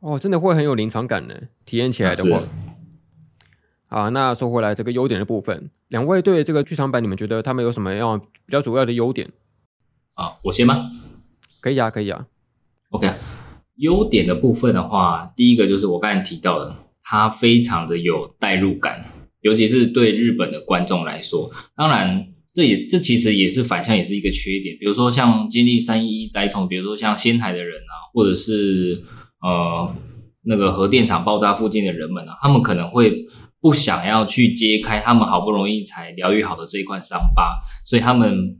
[0.00, 1.34] 哦，真的会很有临场感呢，
[1.66, 2.42] 体验起来的话。
[3.88, 9.30] 啊，那说回来这个优点的部分，两位对这个剧场版，你们觉得他们有什么样比较主要的优点？
[10.14, 10.90] 啊，我先吗？
[11.60, 12.28] 可以啊，可以啊。
[12.92, 13.10] OK，
[13.76, 19.02] 优点的部分的话，第一个就是我刚才提到的，它非常的有代入感。
[19.40, 24.76] 尤其是对日本的观众来说，当然，这也这其实也是反向，也是一个缺点。
[24.78, 29.02] 比如说像经历三一一灾痛，比如说像仙台的人啊，或者是
[29.40, 29.96] 呃
[30.44, 33.26] 那个核电厂爆炸附近的人们啊，他们可能会
[33.60, 38.58] 不想要去揭开他们好不容易才疗愈好的这一块伤疤，所以他们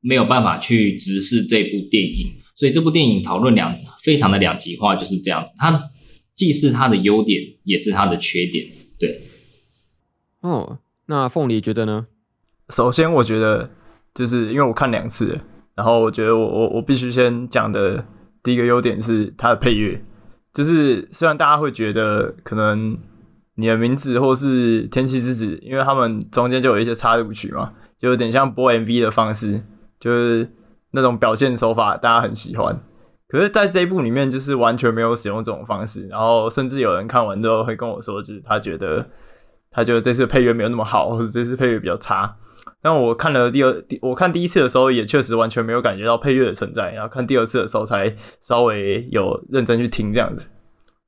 [0.00, 2.28] 没有办法去直视这部电影。
[2.56, 5.52] 所以这部电影讨论两非常的两极化，就是这样子。
[5.58, 5.90] 它
[6.34, 8.66] 既是它的优点，也是它的缺点，
[8.98, 9.22] 对。
[10.40, 12.06] 哦，那凤梨觉得呢？
[12.70, 13.70] 首先，我觉得
[14.14, 15.40] 就是因为我看两次，
[15.74, 18.04] 然后我觉得我我我必须先讲的
[18.42, 20.02] 第一个优点是它的配乐。
[20.52, 22.98] 就是虽然大家会觉得可能
[23.56, 29.62] 你的名字或是天气之子，因为他们中间就有一些插入曲嘛，就有点像播 MV 的方式，
[30.00, 30.50] 就是
[30.96, 32.76] 那种表现手法大家很喜欢。
[33.28, 39.06] 可是在这一部里面，就是完全没有使用这种方式，然后甚至有人看完之后会跟我说，就是他觉得。
[39.68, 42.34] 他觉得这次配乐没有那么好，或者这次配乐比较差。
[42.80, 50.48] 但我看了第二，我看第一次的时候也确实完全没有感觉到配乐的存在，然后看第二次的时候才稍微有认真去听这样子。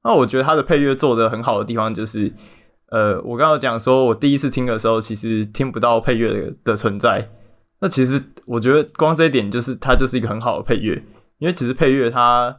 [0.05, 2.31] 那我觉得他的配乐做得很好的地方就是，
[2.90, 7.27] 呃，我刚刚讲说我第一次听的时候其实听不到配乐的存在。
[7.81, 11.03] 那其实我觉得光这一点就是它就是一个很好的配乐，
[11.38, 12.59] 因为其实配乐它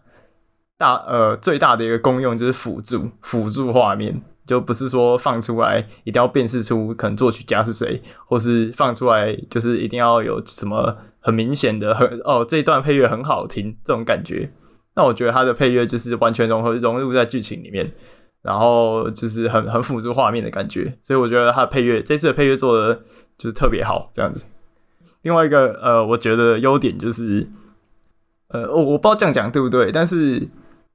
[0.77, 4.21] 大呃最大的一个功用就是辅助辅助画面。
[4.47, 14.49] 就不是说放出来一定要辨识出可能作曲家是谁，或是放出来就是一定要有什么很明显的很哦这一段配乐很好听这种感觉。
[14.95, 17.93] 那我觉得他的配乐就是完全融合融入在剧情里面，
[18.41, 20.97] 然后就是很很辅助画面的感觉。
[21.03, 22.95] 所以我觉得他的配乐这次的配乐做的
[23.38, 24.47] 就是特别好这样子。
[25.21, 27.47] 另外一个呃，我觉得优点就是
[28.49, 30.47] 呃我我不知道这样讲对不对，但是。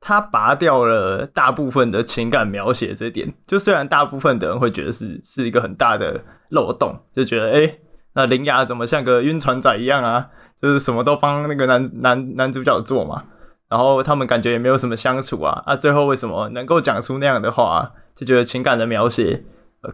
[0.07, 7.79] 他拔掉了大部分的情感描写，这点就虽然大部分的人会觉得是是一个很大的漏洞，就觉得哎、
[8.13, 10.27] 那铃芽怎么像个晕船仔一样啊？
[10.61, 13.25] 就是什么都帮那个男男男主角做嘛，
[13.71, 17.91] 然后他们感觉也没有什么相处啊，啊，最后为什么能够讲出那样的话？
[18.15, 19.43] 就觉得情感的描写、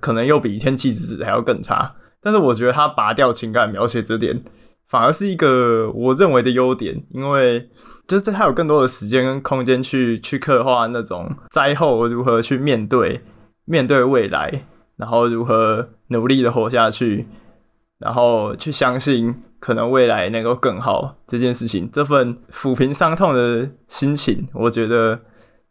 [0.01, 1.95] 可能又比天气之子还要更差。
[2.23, 4.43] 但是我觉得他拔掉情感描写这点，
[4.89, 7.69] 反而是一个我认为的优点，因为。
[8.09, 13.21] 就是他有更多的时间跟空间去去刻画那种灾后如何去面对
[13.67, 14.65] 面对未来，
[14.97, 17.29] 然后如何努力的活下去，
[18.01, 25.21] 然后去相信可能未来能够更好这件事情，这份抚平伤痛的心情，我觉得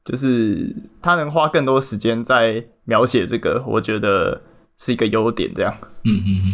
[0.06, 4.42] 就是他能花更多时间在描写这个，我觉得
[4.80, 5.54] 是一个优点。
[5.54, 6.54] 这样，嗯嗯嗯。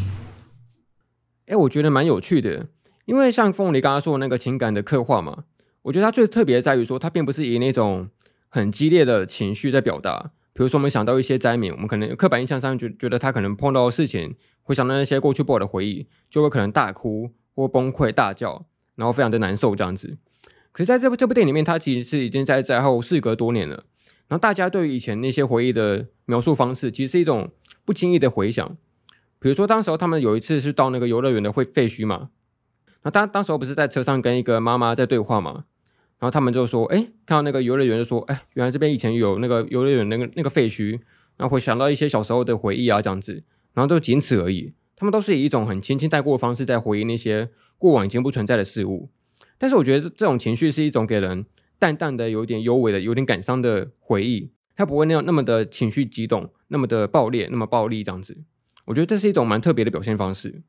[1.45, 2.67] 哎，我觉得蛮有趣的，
[3.05, 5.45] 因为像凤梨刚刚说的那个情感的刻画嘛。
[5.83, 8.09] 我觉得它最特别在于说，它并不是以那种
[8.49, 10.31] 很激烈的情绪在表达。
[10.51, 20.17] 比如说，我们想到一些灾民，我们可能刻板印象上觉觉得他可能碰到的事情，会想到那些过去不好的回忆，就会可能大哭，或崩溃大叫，然后非常的难受这样子。
[20.71, 23.83] 可是在这部这部电影里面，它其实是已经在灾后事隔多年了，
[24.27, 27.51] 然后大家对于以前那些回忆的描述方式，其实是一种
[27.85, 28.75] 不经意的回想。
[29.39, 32.29] 比如说，当时候他们有一次是到那个游乐园的废废墟嘛，
[33.03, 35.65] 那当当时候不是在车上跟一个妈妈在对话嘛，
[36.17, 40.99] 然后他们就说，哎，看到那个游乐园就说，哎，原来这边以前有那个游乐园那个那个废墟，
[41.37, 43.43] 然后会想到一些小时候的回忆啊这样子，
[43.73, 44.73] 然后就仅此而已。
[44.95, 49.09] 他们都是以一种很轻轻带过的方式在回忆那些过往已经不存在的事物，
[49.57, 51.45] 但是我觉得这种情绪是一种给人
[51.77, 58.37] 淡淡的、有点幽微的、有点感伤的回忆，他不会那样那么的情绪激动、那么的爆裂、那么暴力这样子。
[58.85, 60.61] 我觉得这是一种蛮特别的表现方式。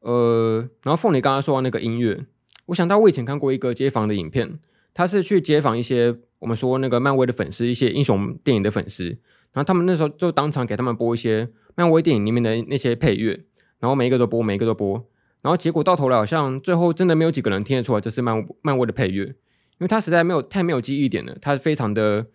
[0.00, 2.26] 呃，然后凤梨刚刚说到那个音乐，
[2.66, 4.58] 我想到我以前看过一个街访的影片，
[4.92, 13.44] 他是去街访一些我们说那个漫威的粉丝，一些英雄电影的粉丝，然后他们那时候就当场给他们播一些漫威电影里面的那些配乐，
[13.80, 15.06] 然后每一个都播，每一个都播，
[15.40, 19.34] 然后结果到头来好像最后真的没有几个人听得出来这是漫漫威的配乐，因
[19.80, 22.26] 为他实在没有太没有记忆点了，他非常的，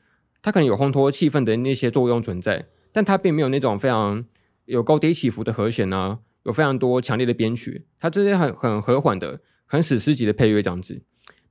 [0.42, 4.26] 它可能有烘托气氛的那些作用存在，但它并没有那种非常。
[4.66, 11.02] 有高低起伏的和弦啊，有非常多强烈的编曲，它这些很很和缓的、很史诗级的配乐这样子。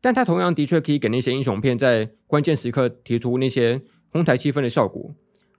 [0.00, 5.16] 但它同样的确可以给那些英雄片在关键时刻提出那些烘抬气氛的效果。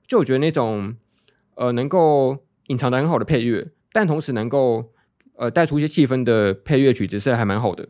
[0.08, 0.96] 就我觉得那种
[1.56, 2.38] 呃能够
[2.68, 4.94] 隐藏的很好的配乐，但同时能够
[5.36, 7.90] 呃带出一些气氛的配乐曲子是还蛮好的。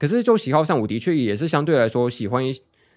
[0.00, 2.44] 可是就喜好上，我的确也是相对来说喜欢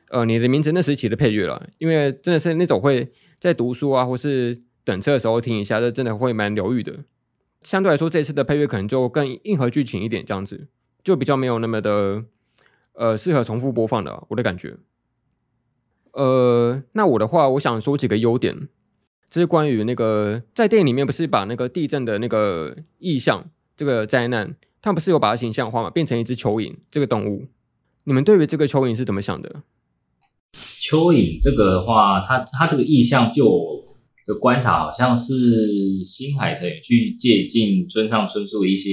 [0.10, 4.62] 呃你的名字那时期的配乐了，因为真的是那种会在读书啊或是。
[4.88, 7.04] 等车的时候听一下，这真的会蛮疗愈的。
[7.62, 10.70] 相对来说，这次的配乐可能就更硬核剧情一点，这样子
[11.04, 12.24] 就比较没有那么的
[12.94, 14.78] 呃适合重复播放的，我的感觉。
[16.14, 18.70] 呃，那我的话，我想说几个优点，
[19.30, 27.48] 这是关于那个在电影里面不是把那个地震的那个意象这个灾难，他们不是有把它形象化嘛，变成一只蚯蚓这个动物。
[28.06, 29.64] 你们对于这个蚯蚓是怎么想的？
[30.54, 33.88] 蚯蚓这个的话，它它这个意象就我。
[34.28, 38.90] 的观察好像是新海诚去借鉴村上春树的一些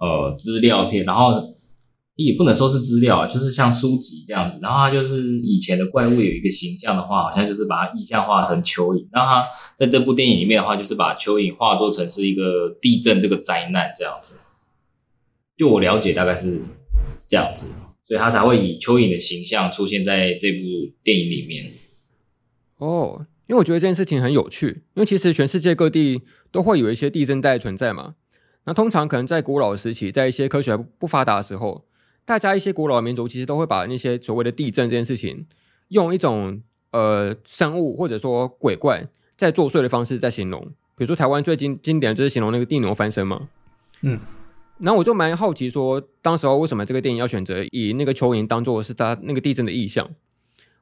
[0.00, 1.54] 呃资料片，然后
[2.14, 4.58] 也不能说是资料，就是像书籍这样子。
[4.62, 9.06] 然后他就是以前的怪物有一个形象的话，好像就是把它意象化成蚯蚓。
[9.12, 9.46] 然后他
[9.78, 14.40] 在这部电影里面的话，就是把蚯蚓化作成是一个地震这个灾难这样子。
[15.58, 16.62] 就我了解，大概是
[17.28, 17.66] 这样子，
[18.10, 20.58] 所以他才会以蚯蚓的形象出现在这部
[21.04, 21.64] 电影里面。
[22.78, 23.24] 哦。
[23.46, 28.14] 因为我觉得这件事情很有趣，因为其实全世界各地都会有一些地震带存在嘛。
[28.64, 31.84] 那通常可能在古老的时期，在一些科学还不发达的时候，
[32.24, 35.46] 大家一些古老的民族其实都会把那些所谓的地震这件事情，
[35.88, 39.04] 用一种呃生物或者说鬼怪
[39.36, 40.64] 在作祟的方式在形容。
[40.96, 43.48] 比如说台湾最经经典的就是形容那个地牛翻身嘛。
[44.02, 44.20] 嗯，
[44.80, 50.10] 然后我就蛮好奇说，当时候为什么这个电影要选择以那个蚯蚓当做是它那个地震的意象？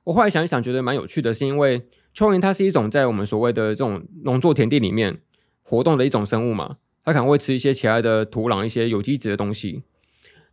[0.04, 1.82] 我后来想一想，觉得蛮有趣的，是因为。
[2.14, 5.20] 蚯蚓它是一种在我们所谓的这种农作田地里面
[5.62, 9.84] 活动的一种生物嘛，它可能会吃一些其他的土壤、一些有机质的东西。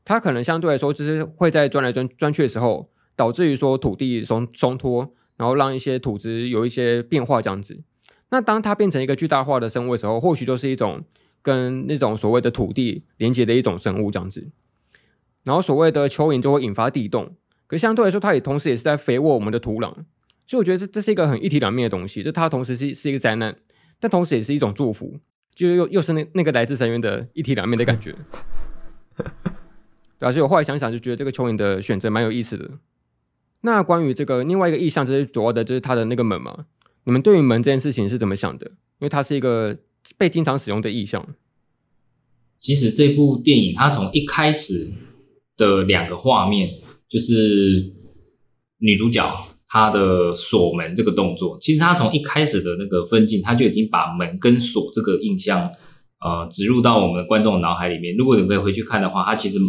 [0.04, 7.82] 它可能相对来说就是会在钻来钻钻去的时候，导致于说土地松松脱，然后让一些土质有一些变化这样子。
[8.30, 11.04] 那当它变成一个巨大化的生物的时候，或许就是一种
[11.46, 14.48] 跟那种所谓的土地连接的一种生物这样子。
[15.44, 17.36] 然后所谓的蚯蚓就会引发地动，
[17.68, 19.94] 可相对来说，它也同时也是在肥沃我们的土壤。
[20.48, 23.56] 所以我觉得这这是一个很一体两面的东西，就它同时是是一个灾难，
[24.00, 25.20] 但同时也是一种祝福，
[25.54, 28.16] 就又又是那那个来自深渊的一体两面的感觉。
[30.18, 32.72] 对啊，所以我后来想想就觉得这个蚯蚓的选择蛮有意思的。
[33.62, 36.66] 那关于这个另外一个意象，就是主要的就是它的那个门嘛。
[37.04, 38.66] 你们对于门这件事情是怎么想的？
[38.68, 39.78] 因为它是一个
[40.18, 41.26] 被经常使用的意象。
[42.58, 44.92] 其实这部电影它从一开始
[45.58, 46.70] 的两个画面，
[47.08, 47.94] 就是
[48.80, 49.48] 女主角。
[49.68, 55.70] 她的锁门这个动作，其实她从一开始的那个分镜，她就已经把门跟锁这个印象，
[56.22, 58.16] 呃，植入到我们的观众脑海里面。
[58.16, 59.60] 如果你可以回去看的话，它其实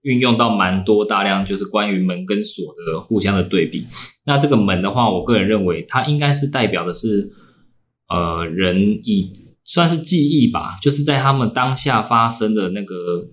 [0.00, 3.86] 运用到蛮多大量，就是关于门跟锁的互相的对比。
[4.24, 7.32] 那这个门的话，我个人认为，它应该是代表的是，
[8.08, 9.32] 呃，人以
[9.72, 13.26] 算是记忆吧，就是在他们当下发生的那个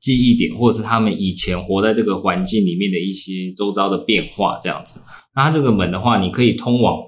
[0.00, 5.00] 记忆点，或者是他们以前活在这个环境里面的一些周遭的变化，这样子。
[5.34, 7.02] 那它这个门的话，你可以通往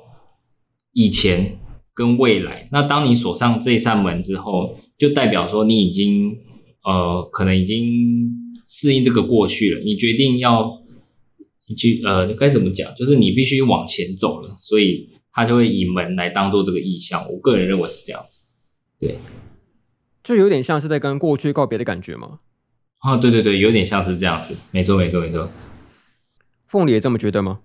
[0.93, 1.61] 以前
[1.95, 2.69] 跟未来。
[2.73, 6.37] 那当你锁上这扇门之后，就代表说你已经
[6.85, 7.89] 呃，可能已经
[8.67, 9.81] 适应这个过去了。
[9.85, 10.69] 你决定要
[11.77, 12.93] 去呃，该怎么讲？
[12.97, 17.25] 就是你必须往前走了，所以它就会以门来当做这个意象。
[17.31, 18.49] 我个人认为是这样子。
[19.03, 19.19] 对，
[20.23, 22.39] 就有点像是在跟过去告别的感觉吗？
[23.01, 25.51] 啊，对对对，有点像是这样子，没错没错没错。
[26.69, 27.59] 凤梨也这么觉得吗？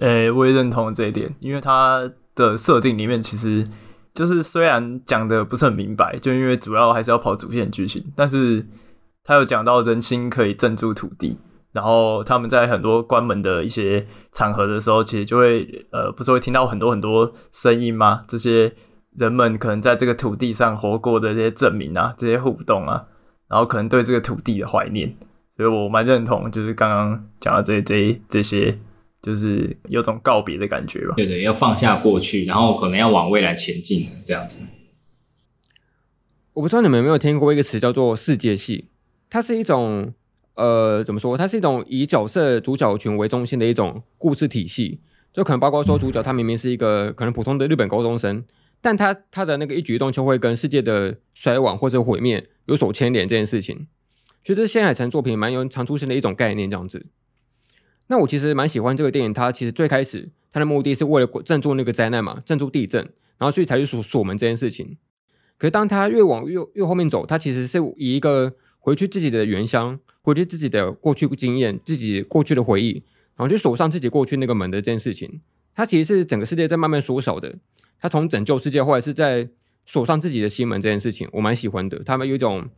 [0.00, 3.68] 诶、欸，我也认同这一点，因为它的设定里面其实
[4.14, 8.66] 就是虽然讲的不是很明白，就因为主要还是要跑主线剧情，但是
[9.22, 11.36] 他有讲到人心可以镇住土地，
[11.72, 18.24] 然后他们在很多关门的一些场合的时候，其实就会呃，不是会听到很多很多声音吗？
[18.26, 18.72] 这些
[19.16, 23.06] 人们可能在这个土地上活过的这些证明啊，这些互动啊，
[23.48, 25.14] 然后可能对这个土地的怀念，
[25.56, 28.78] 所以我蛮认同，就是刚刚讲的这些这些这些。
[29.22, 31.14] 就是有种告别的感觉吧。
[31.16, 34.66] 对对，要放下过去，然后可能要往未来前进，这样子。
[36.54, 38.88] 我不知道你们有没有听过一个词叫做世界系，
[39.30, 40.12] 它是一种
[40.56, 41.38] 呃，怎么说？
[41.38, 44.98] 它是一种以角色主角群为中心的一种故事体系，
[45.32, 48.44] 就可能包括说主角他明明是一个可能普通的日本高中生，
[48.82, 53.86] 但他他的那个一举一动就会跟世界的衰亡或者毁灭有所牵连这件事情。
[54.44, 57.06] 其实新海诚作品蛮有常出现的一种概念，这样子。
[58.08, 63.00] 那我其实蛮喜欢这个电影，它其实最开始它的目的是为了镇住那个灾难嘛，镇住地震，
[63.38, 64.98] 然后所以才去锁锁门这件事情。
[65.56, 72.94] 可是当他越往越越后面走，他其实是以一个回去自己的原乡，回去自己的过去经验，自己过去的回忆，
[73.36, 75.40] 然后去锁上自己过去那个门的这件事情。
[75.72, 77.56] 他其实是整个世界在慢慢缩小的。
[78.02, 79.48] 他从拯救世界，或者是在
[79.86, 82.02] 锁上自己的心门这件事情，我蛮喜欢的。
[82.02, 82.68] 他们有一种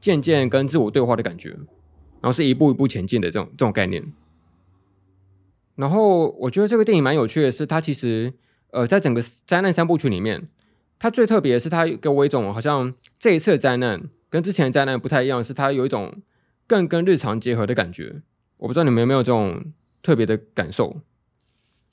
[0.00, 4.02] 渐渐跟自我对话的感觉，然后是一步一步前进的这种这种概念。
[5.76, 8.32] 然后我觉得这个电影蛮有趣的是，它其实
[8.70, 10.48] 呃在整个灾难三部曲里面，
[10.98, 16.22] 它最特别的是它给我一种好像这一次的灾难跟之前的灾难不太一样，是它有一种
[16.66, 18.22] 更跟日常结合的感觉。
[18.56, 19.72] 我不知道你们有没有这种
[20.02, 21.02] 特别的感受？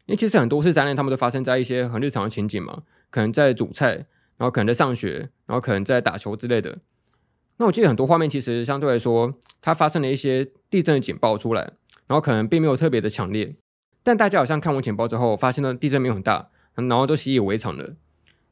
[0.07, 3.93] 因为其实很多次灾难，他们都发生在一些很日常的情景嘛，可能在煮菜，
[4.37, 6.79] 然后可能在上学，然后可能在打球之类的。
[7.57, 11.73] 那我记得很多画面其实相对来说，它发生了一些地震的警报出来，
[12.07, 13.55] 然后可能并没有特别的强烈。
[14.01, 17.95] 但大家好像看完警报之后，发现了地震没有很大，然后都习以为常了。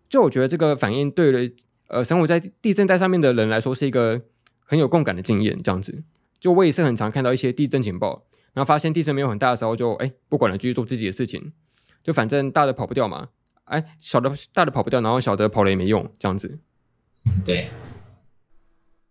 [0.10, 1.50] 就我觉得这个反应对了，
[1.88, 4.22] 呃，生活在地震带上面的人来说是一个
[4.66, 5.58] 很有共感的经验。
[5.64, 6.04] 这样子，
[6.38, 8.24] 就我也是很常看到一些地震警报，
[8.56, 11.54] 然后发现地震没有很大的时候就，就哎不管了，继续做自己的事情。
[12.02, 13.28] 就反正大的跑不掉嘛，
[13.66, 16.58] 哎，小的大的跑不掉，然后小的跑了也没用，这样子。
[17.46, 17.68] 对。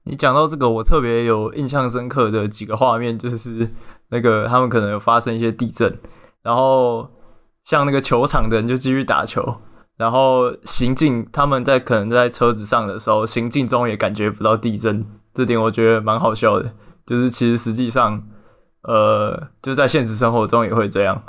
[0.06, 3.70] 你讲到这个，我特别有印象深刻的几个画面，就是
[4.10, 5.98] 那个他们可能有发生一些地震。
[6.42, 7.10] 然后
[7.62, 9.56] 像那个球场的人就继续打球，
[9.96, 16.74] 然后行进他们在可能在车子上的时候，行进中也感觉不到地震，这点我觉得蛮好笑的。
[17.06, 18.22] 就是其实实际上，
[18.84, 21.22] 呃，就是在现实生活中也会这样。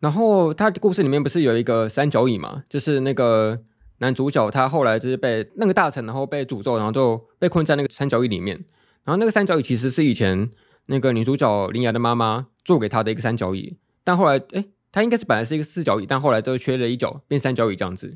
[0.00, 2.64] 然后他故事里面不是有一个三角椅嘛？
[2.68, 3.60] 就是那个
[3.98, 8.56] 男主角他后来就是被那个大臣然后被诅咒，然后就被困在那个三角椅里面。
[9.04, 10.50] 然后那个三角椅其实是以前
[10.86, 12.46] 那个女主角铃芽的妈妈。
[12.64, 18.06] 做给他的一个三角椅，但后来，哎，他应该是本来是一个四角椅，但后来都缺了一角，变三角椅这样子。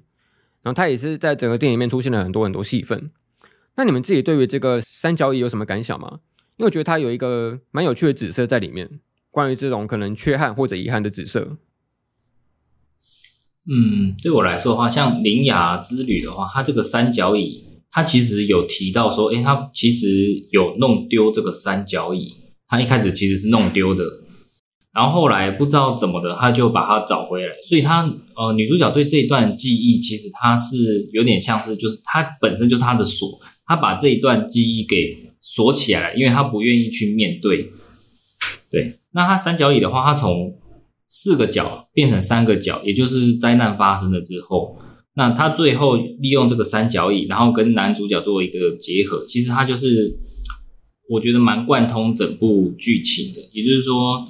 [0.63, 3.11] 然后他也是在整个电影里面出现了很多很多戏份。
[3.75, 6.21] 那你们自己对于这个三角椅有什么感想吗？
[6.59, 9.01] 因为我觉得它有一个蛮有趣的紫色在里面，
[9.31, 11.57] 关于这种可能缺憾或者遗憾的紫色。
[13.71, 20.09] 嗯，对我来说的话，像铃芽之旅的话，它这个三角椅，它其实有提到说，哎，它其实
[20.51, 22.35] 有弄丢这个三角椅，
[22.67, 24.05] 它一开始其实是弄丢的。
[24.93, 27.53] 然后后来不知道怎么的，他就把它找回来。
[27.63, 28.03] 所以他
[28.35, 37.71] 呃，女主角对这一段记忆，其实她是有点像是，就是她本身就是她的锁，她把这一段记忆给锁起来，因为他不愿意去面对。
[38.71, 40.55] 对，那他三角蚁的话，他从
[41.07, 44.77] 四个角变成三个角，也就是灾难发生了之后，
[45.15, 49.25] 那他最后利用这个三角蚁，然后跟男主角做一个结合。
[49.27, 50.19] 其实他就是
[51.09, 54.25] 我觉得蛮贯通整部剧情的，也就是说。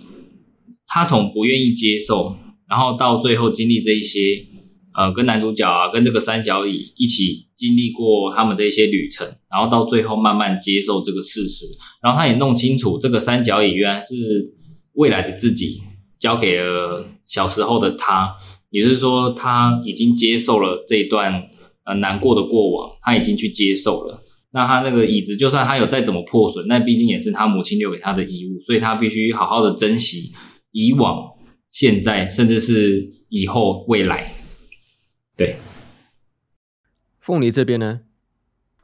[0.90, 2.34] 他从不愿意接受，
[2.66, 4.42] 然后到最后经历这一些，
[4.98, 11.66] 呃，跟男主角啊，跟这个三角蚁一起经历过他们的一些旅程，然后到最后慢慢接受这个事实，
[12.02, 14.14] 然后他也弄清楚这个三角蚁原来是
[14.94, 15.80] 未来的自己
[16.18, 18.34] 交给了小时候的他，
[18.70, 21.44] 也就是说他已经接受了这一段
[21.84, 24.24] 呃难过的过往，他已经去接受了。
[24.50, 30.32] 那他那个椅子，就算他有再怎么破损，那毕竟也是他母亲留给他的遗物，所以他必须好好的珍惜。
[30.72, 31.22] 以往、
[31.70, 34.32] 现在，甚至是以后、未来，
[35.38, 35.56] 对。
[37.20, 38.00] 凤梨这边呢？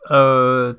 [0.08, 0.76] 呃，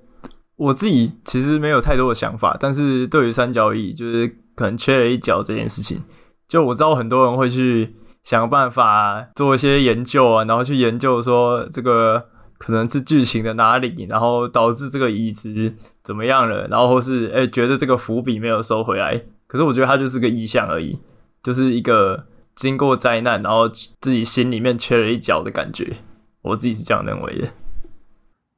[0.55, 6.01] 我自己其实没有太多的想法，但是对于三角椅，就是可能缺了一角这件事情，
[6.47, 12.23] 就我知道很多人会去想办法做一些研究啊，然后去研究说这个
[12.57, 15.73] 可能是剧情的哪里，然后导致这个椅子
[16.03, 19.19] 怎么样了，然后或是哎、欸、觉得这个伏笔没有收回来。
[19.47, 20.99] 可是我觉得它就是个意象而已，
[21.43, 22.25] 就是一个
[22.55, 25.97] 经过灾难，然后自己心里面缺了一角的感觉。
[26.41, 27.51] 我自己是这样认为的。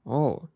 [0.03, 0.49] 哦，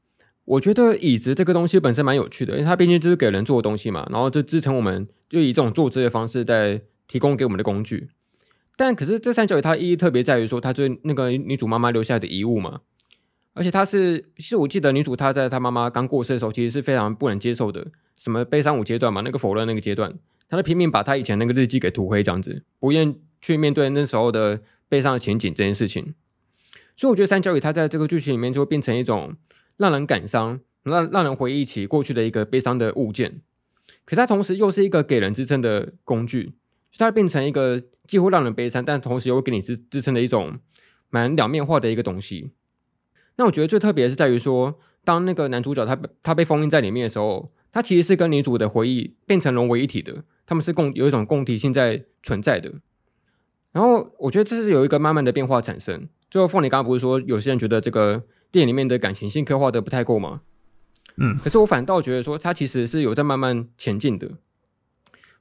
[0.45, 8.09] 我觉得椅子这个东西本身蛮有趣的，因为它毕竟就是给人坐的东西嘛，然后就支撑我们，就以这种坐姿的方式在提供给我们的工具。
[8.77, 12.81] 但可是这三角椅它意义特别在于说，它就是那个女主妈妈留下的遗物嘛，
[13.53, 17.87] 而且它是，其实我记得女主她在她妈妈刚过世的时候，其实是非常不能接受的，
[18.17, 20.13] 什么悲伤五阶段嘛，那个否认那个阶段，
[20.49, 26.13] 她就拼命把她以前那个日记给涂黑，这样子，不愿去面对那时候的悲伤的情景这件事情。
[26.95, 29.35] 所以我觉得三角椅它在这个剧情里面就会变成一种
[29.77, 33.41] 让人感伤、让让人回忆起过去的一个悲伤的物件，
[34.05, 36.53] 可它同时又是一个给人支撑的工具，
[36.91, 40.59] 所以它变成一个几乎让人悲伤，但同时又会给你支支撑的一种
[41.09, 42.51] 蛮两面化的一个东西。
[43.37, 52.73] 那我觉得最特别的是在于说，当那个男主角他他被封印在里面的时候，他其实是跟女主的回忆变成融为一体的，他们是共有一种共体性在存在的。
[53.71, 56.07] 然后我觉得这是有一个慢慢的变化产生。
[56.29, 60.41] 最后，凤梨刚刚不是说有些人觉得这个电影里面的感情性刻画的不太够吗？
[61.17, 64.27] 嗯，可是我反倒觉得说，他其实是有在慢慢前进的。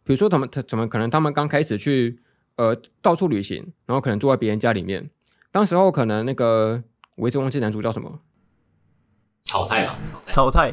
[0.02, 1.08] 比如说，他们他怎么可能？
[1.08, 2.18] 他们刚开始去
[2.56, 5.10] 呃到处旅行，然后可能住在别人家里面。
[5.52, 6.82] 当时候可能那个
[7.16, 8.20] 我一直忘记男主叫什么，
[9.42, 10.72] 炒菜吧，炒菜，炒菜。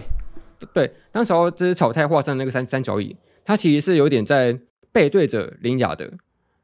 [0.74, 4.60] 对，当时候这是炒菜画上那个三三角椅，他其实是有点在
[4.92, 6.14] 背对着林雅的，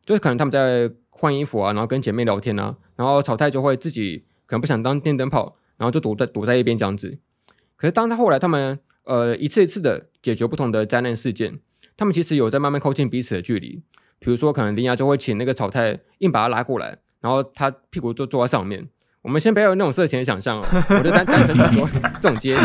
[0.06, 0.92] 就是可能他们在。
[1.16, 7.20] 换衣服啊，然后跟姐妹聊天啊，然后草太就会自己可能不想当电灯泡，然后就躲在躲在一边这样子。
[7.78, 11.60] 可是当他后来他们呃一次一次的解决不同的灾难事件，
[11.96, 13.82] 他们其实有在慢慢靠近彼此的距离。
[14.20, 18.90] 比如说，可能林芽就会请那个草太硬把他拉过来，然后他屁股就坐在上面。
[19.22, 20.66] 我们先不要有那种色情的想象哦，
[20.98, 21.88] 我就单单纯的说
[22.20, 22.62] 这种接力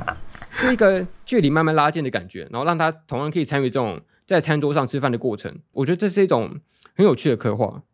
[0.52, 5.60] 是一个距离慢慢拉近的感觉，然后让他同样可以参与这种在餐桌上吃饭的过程。
[5.72, 6.60] 我觉得这是一种
[6.94, 7.84] 很有趣的刻画。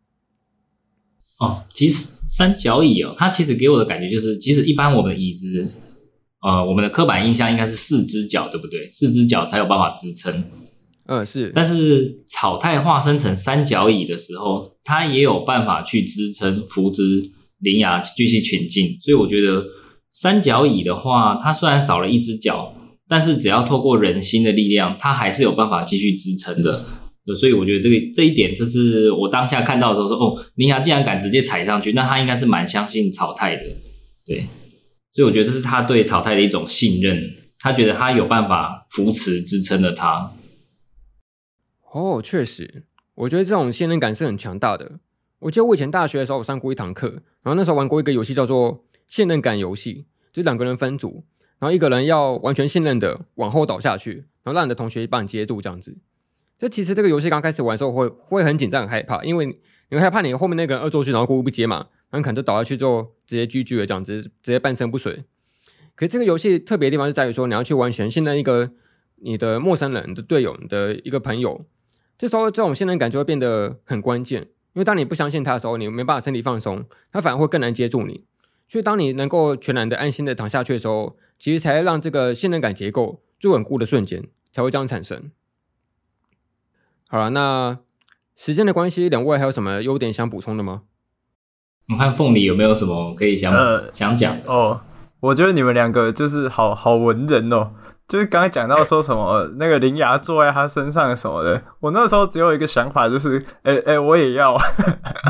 [1.39, 5.75] 哦，其实三角椅哦，它其实给我的感觉就是，其实一般我们的椅子，
[6.41, 8.89] 呃，我们的刻板印象应该是四只脚，对不对？
[8.89, 10.45] 四只脚才有办法支撑。
[11.07, 11.51] 嗯，是。
[11.53, 17.21] 但是草太化身成三角椅的时候，它也有办法去支撑、扶植
[17.59, 18.97] 铃芽继续前进。
[19.01, 19.65] 所以我觉得
[20.11, 22.73] 三角椅的话，它虽然少了一只脚，
[23.13, 26.83] 但是只要透过人心的力量，它还是有办法继续支撑的。
[27.39, 33.65] 所以我觉得这个这一点，就是我当下看到的时候说，哦，铃芽竟然敢直接踩上去，那他应该是蛮相信草太的，
[34.25, 34.47] 对。
[35.13, 37.23] 所以我觉得这是他对草太的一种信任，
[37.59, 40.33] 他觉得他有办法扶持支撑了他。
[41.93, 42.85] 哦，确实，
[43.17, 44.93] 我觉得这种信任感是很强大的。
[45.41, 47.09] 我记得我以前大学的时候，我上过一堂课，
[47.43, 51.23] 然后那时候玩过一个游戏叫做信任感游戏，就两个人分组，
[51.63, 55.97] 然后一个人要完全信任的往后倒下去，然后让你的同学帮你接住，这样子。
[56.59, 65.23] 这其实这个游戏刚开始玩的时候会会很紧张很害怕，因为你会害怕你后面那个人恶作剧，然后过不接嘛，然后可能就倒下去之后直接 GG 了这样子，直接半身不遂。
[65.95, 68.73] 可是这个游戏特别的地方是在于说，你要去完全信任一个
[69.21, 71.65] 你的陌生人、的队友、你的一个朋友，
[72.19, 74.43] 这时候这种信任感就会变得很关键，
[74.73, 78.25] 因为当你不相信他的时候，你没办法身体放松，他反而会更难接住你。
[78.67, 84.23] 所以当你能够全然的安心的躺下去的时候，其实才让这个信任感结构最稳固的瞬间
[84.53, 85.33] 才会这样产生。
[87.09, 87.79] 好了，那
[88.37, 90.83] 时间的关系，两位还有什么优点想补充的吗？
[91.89, 94.83] 我看凤梨有没有什么可以想、呃、想讲哦？
[95.19, 97.73] 我觉得你们两个就是好好文人哦，
[98.07, 104.57] 就是刚才讲到说什么那个铃芽坐在他身上什么的，我那时候只有一个想法，就是哎哎、欸欸，我也要。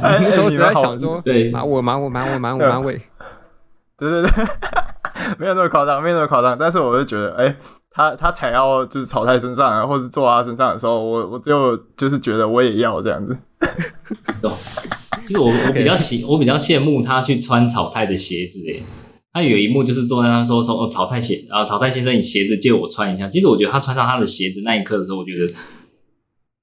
[0.00, 3.02] 那时候只在想说，对，马我马我马我马我马尾，
[3.98, 4.30] 对对对，
[5.38, 7.56] 没有那么夸张，没有那么夸张，但是我就觉得，哎、
[7.90, 13.36] 他他踩到就是草太身上啊，或是坐他身上的时候，我我就就是觉得我也要这样子。
[15.26, 18.82] 其实我我比较喜我比较羡慕他去穿草太的鞋子诶。
[19.32, 23.28] 他有一幕就是坐在他说说哦草太鞋啊草太先生你鞋子借我穿一下。
[23.28, 25.54] 其实我觉得他穿上他的鞋子那一刻的时候，我觉得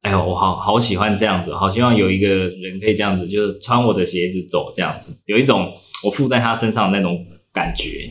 [0.03, 5.69] 哎呦我好好喜欢这样子，好希望有一个人可以这样子，就是穿我的鞋子走这样子，有一种
[6.05, 7.17] 我附在他身上那种
[7.51, 8.09] 感觉。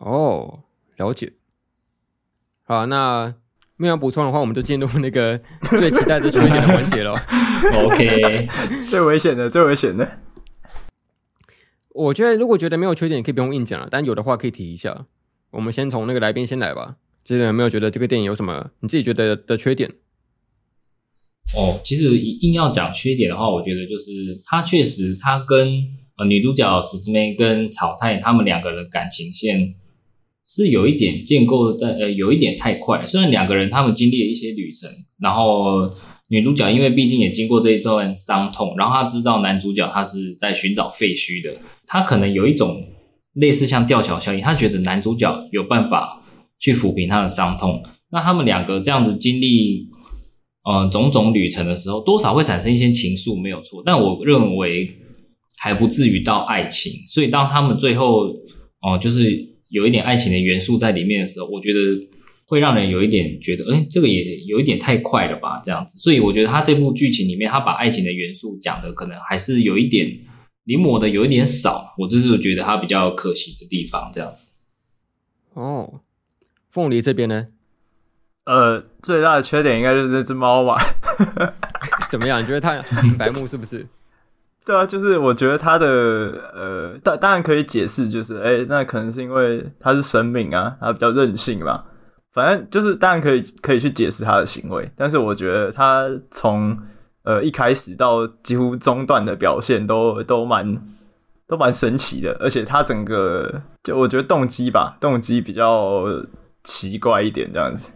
[0.00, 0.64] 哦，
[0.96, 1.34] 了解。
[2.64, 3.34] 好，那
[3.76, 5.38] 没有补充的话，我们就进入那个
[5.68, 7.12] 最期待的缺点的环节了。
[7.84, 8.48] OK，
[8.88, 10.18] 最危险的，最危险的。
[11.90, 15.06] 我觉得如果觉得没有缺点，可以不用硬讲了，但有的话可以提一下。
[15.50, 16.96] 我们先从那个来宾先来吧。
[17.22, 19.90] 这个有没有觉得这个电影有什么你自己觉得的缺点？
[21.56, 24.10] 哦，其实硬要讲缺点的话，我觉得就是
[24.46, 25.84] 它确实它跟
[26.16, 29.74] 呃女主角史诗妹跟草太他们两个人感情线
[30.52, 33.06] 是有一点建构在呃有一点太快。
[33.06, 34.90] 虽然两个人他们经历了一些旅程，
[35.20, 35.88] 然后
[36.28, 42.82] 女主角因为毕竟也经过这一段伤痛，然后她知道男主角他是在寻找废墟的，她可能有一种
[43.34, 46.20] 类似像吊桥效应，她觉得男主角有办法
[46.58, 47.82] 去抚平他的伤痛。
[48.10, 49.88] 那他们两个这样子经历。
[50.62, 53.82] 呃，种种旅程的时候，多少会产生一些情愫，没有错。
[53.84, 54.90] 但我认为
[55.58, 56.92] 还不至于到爱情。
[57.08, 58.26] 所以当他们最后
[58.82, 61.78] 哦、就是有一点爱情的元素在里面的时候，我觉得
[62.46, 65.98] 会让人有一点觉得，哎，这个也有一点太快了吧，这样子。
[65.98, 70.06] 所以我觉得他这部剧情里面，他把爱情的元素讲的可能还是有一点
[70.64, 71.94] 临摹的有一点少。
[71.96, 74.52] 我就是觉得他比较可惜的地方，这样子。
[75.54, 76.00] 哦，
[76.70, 77.46] 凤梨这边呢？
[78.44, 80.76] 呃，最大的缺点应该就是那只猫吧？
[82.10, 82.42] 怎么样？
[82.42, 83.86] 你觉得它很白目是不是？
[84.64, 85.86] 对啊，就是我觉得他的
[86.54, 91.84] 呃，当当然可以解释，就是哎、那可能是因为他是生命啊，他比较任性嘛。
[92.32, 96.78] 反正就是当然可以可以去解释他的行为，但是我觉得他从
[97.24, 100.80] 呃一开始到几乎中断的表现都都蛮
[101.48, 106.04] 都蛮神奇的，而且他整个就我觉得动机吧，动机比较
[106.62, 107.90] 奇怪一点这样子。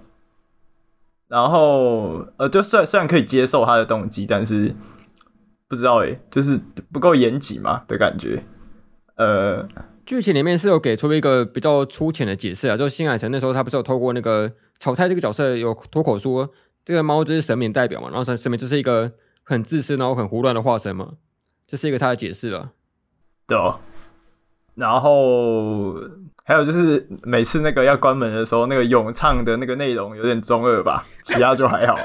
[1.29, 4.75] 然后，呃，就算虽然可以接受他的动机，但是
[5.75, 6.57] 不知道诶，就是
[6.93, 8.41] 不够严谨嘛的感觉。
[9.17, 9.67] 呃，
[10.07, 16.49] 剧情里面是有给出一个比较粗浅的解释啊，就新海诚那时候他不是有透过那个炒菜这个角色有脱口说，
[16.85, 19.11] 这个猫就是神明代表嘛，然后神神明就是一个
[19.43, 21.15] 很自私然后很胡乱的化身嘛，
[21.67, 22.71] 这是一个他的解释了。
[23.49, 23.81] 对哦，
[24.77, 25.97] 然后。
[26.47, 31.97] 还有就是每次那个要关门的时候，那个咏唱的那个内容有点中二吧，其他就还好。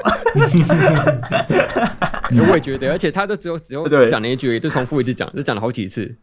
[2.38, 6.16] 我也觉得，而且他都只有只有讲了一句，就重复一直讲，就讲了好几次。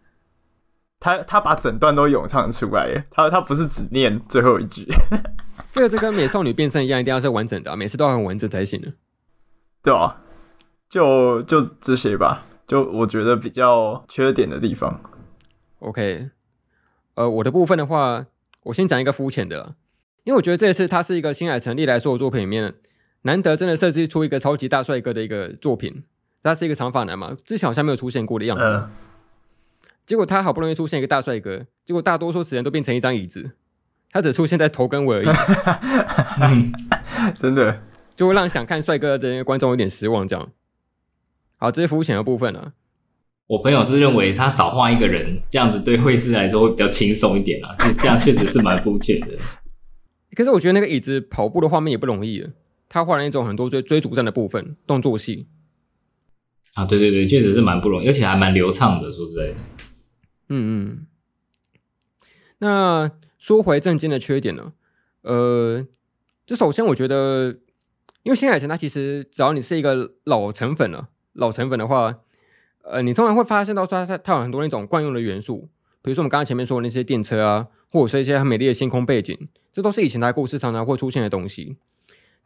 [1.00, 4.88] 他他把整段都咏唱出来，他他不是只念最后一句。
[5.72, 8.92] 这个就跟美少女变身一样，一定要是完整的，每次都要很完整才行的。
[9.84, 10.22] 对啊，
[10.90, 15.00] 就就这些吧，就我觉得比较缺点的地方。
[15.80, 16.30] OK。
[17.16, 18.28] 呃，我的部分的话，
[18.64, 19.76] 我先讲一个肤浅的，
[20.24, 22.76] 因为我觉得这一次它是一个新海诚历来所有作品里面
[23.28, 26.04] 难得真的设计出一个超级大帅哥的一个作品。
[26.42, 28.64] 他是一个长发男嘛，之前好像没有出现过的样子。
[28.64, 28.90] 呃、
[30.06, 33.52] 结果他好不容易出现一个大帅哥，结果大多数时间都变成一张椅子，
[34.12, 35.28] 他只出现在头跟尾而已。
[36.40, 36.72] 嗯、
[37.38, 37.82] 真的
[38.16, 40.26] 就会让想看帅哥的那个观众有点失望。
[40.26, 40.50] 这样，
[41.58, 42.72] 好，这是肤浅的部分了。
[43.48, 49.28] 我朋友是认为他少画一个人，这样子对绘师来说会比较轻松一点啊，这这样，确实是蛮肤浅的。
[50.34, 52.48] 可是我觉得那个椅子跑步的画面也不容易，
[52.90, 55.48] 他画了一种很多追追逐战的部分，动作戏。
[56.76, 59.12] 啊，对对对，确实是蛮不容易，而且还蛮流畅的。
[59.12, 59.56] 说实在的，
[60.50, 61.08] 嗯嗯。
[62.60, 64.74] 那说回正经的缺点呢？
[65.22, 65.86] 呃，
[66.46, 67.58] 就首先我觉得，
[68.24, 72.20] 因为新海诚他其实只要你是一个老成粉了，老成粉的话。
[72.90, 75.68] 呃，你通常会发现到说它它有很多那种惯用的元素，
[76.02, 79.38] 比如说我们刚刚前面说的那些电车啊，或者是一些很美丽的星空背景，
[79.74, 81.76] 这都是以前的故事常常会出现的东西。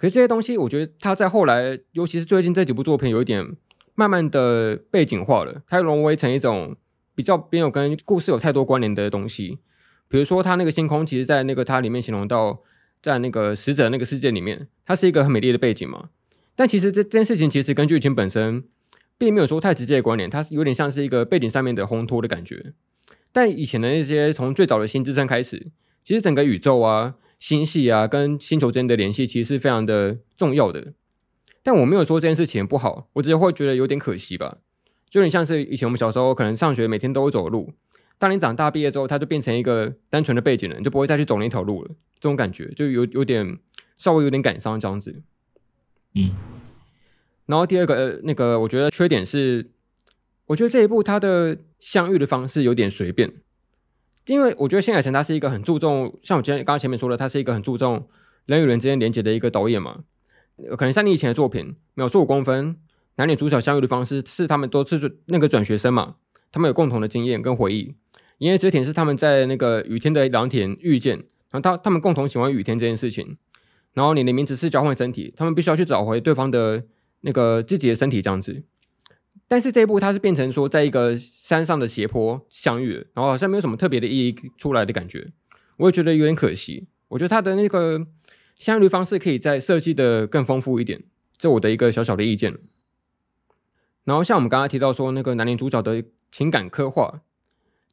[0.01, 3.55] 可是这些东西，我觉得它在后来，尤其是最近这几部作品，有一点
[3.93, 6.75] 慢慢的背景化了，它融为成一种
[7.13, 9.59] 比较没有跟故事有太多关联的东西。
[10.07, 12.61] 比如说，它那个星空，其实在那个它里面形容到，
[13.03, 16.09] 在那个死者那个世界里面，它是一个很美丽的背景嘛。
[16.55, 18.63] 但其实这这件事情，其实跟剧情本身。
[19.17, 22.73] 并没有说太直接的关联，它是有点像是一个背景上面的烘托的感觉。
[23.31, 25.67] 但以前的那些从最早的新之声开始，
[26.03, 30.93] 其实整个宇宙啊、星系啊跟星球之间的联系，其实是非常的重要的。
[31.63, 34.59] 但我没有说这件事情不好，我只是会觉得有点可惜吧。
[35.09, 37.73] 就有点像是以前我们小时候可能上学每天都会走路，
[38.19, 41.89] 当你长大毕业之后，它就变成一个单纯的背景了，你就不会再去走那条路了。
[42.19, 43.57] 这种感觉就有有点
[43.97, 45.21] 稍微有点感伤这样子。
[46.13, 46.35] 嗯。
[47.47, 49.71] 然后第二个，呃，那个我觉得缺点是，
[50.45, 53.33] 我觉得这一部它的相遇的方式有点随便，
[54.25, 58.07] 因为我觉得新海诚他是一个很注重，像我今天刚刚前面说的，他是一个很注重
[58.45, 60.03] 人与人之间连接的一个导演嘛。
[60.77, 61.65] 可能像你以前的作品
[61.95, 62.75] 《秒速五公分》，
[63.15, 66.15] 男女主角相遇的方式是他们都是那个转学生嘛，
[66.51, 67.85] 他们有共同的经验跟回忆。
[68.37, 71.17] 《因为之田》是他们在那个雨天的良田遇见，
[71.51, 73.37] 然后他他们共同喜欢雨天这件事情。
[73.93, 76.83] 然后你的名字是交换身体，他们必须要去找回对方的。
[77.23, 78.63] 那个自己的身体这样子，
[79.47, 81.15] 但是这一部它是变成说，在一个
[81.51, 85.33] 山上的斜坡相遇，然后好像没有什么特别的意义出来的感觉，
[85.75, 86.87] 我也觉得有点可惜。
[87.09, 88.07] 我觉得它的那个
[88.57, 91.03] 相遇方式可以再设计的更丰富一点，
[91.37, 92.57] 这我的一个小小的意见。
[94.05, 97.21] 然后像我们刚刚提到说，那个男女主角的情感刻画，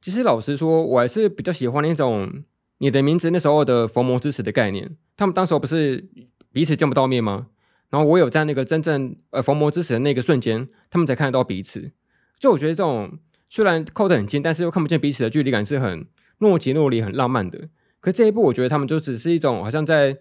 [0.01, 2.45] 其实老实说，我还是比较喜欢那种
[2.79, 4.97] 你的名字那时候的逢魔之时的概念。
[5.17, 6.09] 他们当时候不是
[6.53, 7.49] 彼此见不到面吗？
[7.91, 11.91] 然后我有在那个真正呃逢魔之时的那个瞬间，他们才看得到彼此。
[12.39, 13.19] 就我觉得这种
[13.49, 16.07] 虽然靠得很近，但是又看不见彼此的距离感是很
[16.39, 17.69] 若即若离、很浪漫的。
[18.01, 20.17] 可这一部，我觉得他们就只是一种好像在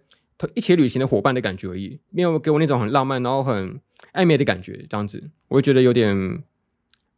[0.53, 3.80] 一起旅行的伙伴的感觉而已，没有给我那种很浪漫，然后很
[4.13, 4.86] 暧昧的感觉。
[4.89, 6.43] 这样子，我会觉得有点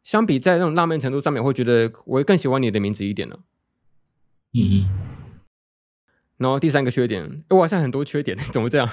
[0.03, 3.37] 相比在那种浪漫程度上面，我会觉得我会更喜欢你的名字一点呢。
[4.53, 4.87] 嗯。
[6.37, 8.89] 然后第三个缺点，我好像很多缺点，怎么这样？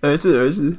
[0.00, 0.76] 而是而是。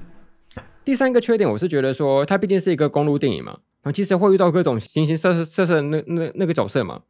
[0.85, 7.01] 第三个缺点，我是觉得说，它毕竟是一个公路电影嘛，然后其实会遇到各种形形色色色色的那那那个角色嘛。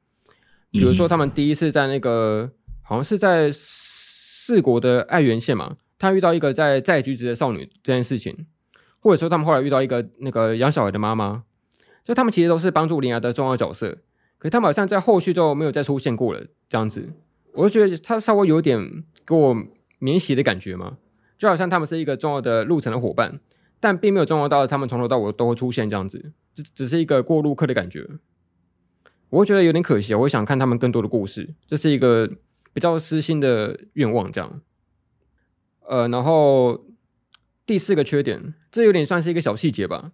[0.72, 2.52] 比如说，他们第一次在那个、嗯、
[2.82, 8.46] 好像是在四国的爱媛县嘛，他遇到一个在在居职的少女这件事情，
[9.02, 11.44] 或者说他们后来遇到一个那个养小孩的妈妈，
[12.06, 13.98] 就他们其实都是帮助林芽的重要角色，
[14.38, 17.10] 可是他们好像在后续就没有再出现过了，这样子，
[17.52, 19.54] 我就觉得他稍微有点给我
[20.00, 20.98] 免洗的感觉嘛，
[21.38, 23.42] 就好像他们是一个重要的路程的伙伴，
[23.82, 28.08] 但并没有重要到他们从头到尾都会出现这样子，只只是一个过路客的感觉。
[29.30, 32.30] 我会觉得有点可惜，我会想看他们更多的故事，这是一个
[32.74, 34.62] 比较私心的愿望，这样。
[35.88, 36.86] 呃，然后
[37.66, 40.12] 第四个缺点，这有点算是一个小细节吧。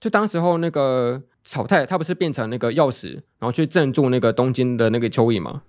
[0.00, 5.62] 就当时候那个草太，他不是变成那个钥匙，然后去镇住那个东京的那个蚯蚓吗？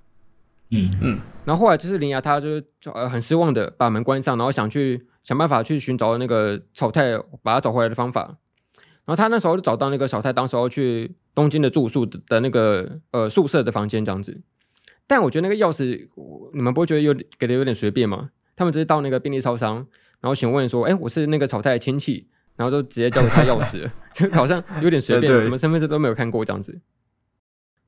[0.72, 1.20] 嗯嗯。
[1.46, 8.38] 然后后来就是林芽，他就是呃很失望的把门关上，然后想去想办法去寻找那个草太把他找回来的方法。
[9.04, 14.40] 然后他那时候就找到那个小太，当时候去东京的住宿的那个呃宿舍的房间这样子。
[15.06, 16.08] 但我觉得那个钥匙，
[16.54, 18.30] 你们不会觉得有给的有点随便吗？
[18.56, 19.76] 他们直接到那个便利超商，
[20.22, 26.82] 然后询问说：“哎，我是那个草太的亲戚。”然后就直接交给他钥匙， 就好像有点随便，什么身份证都没有看过这样子。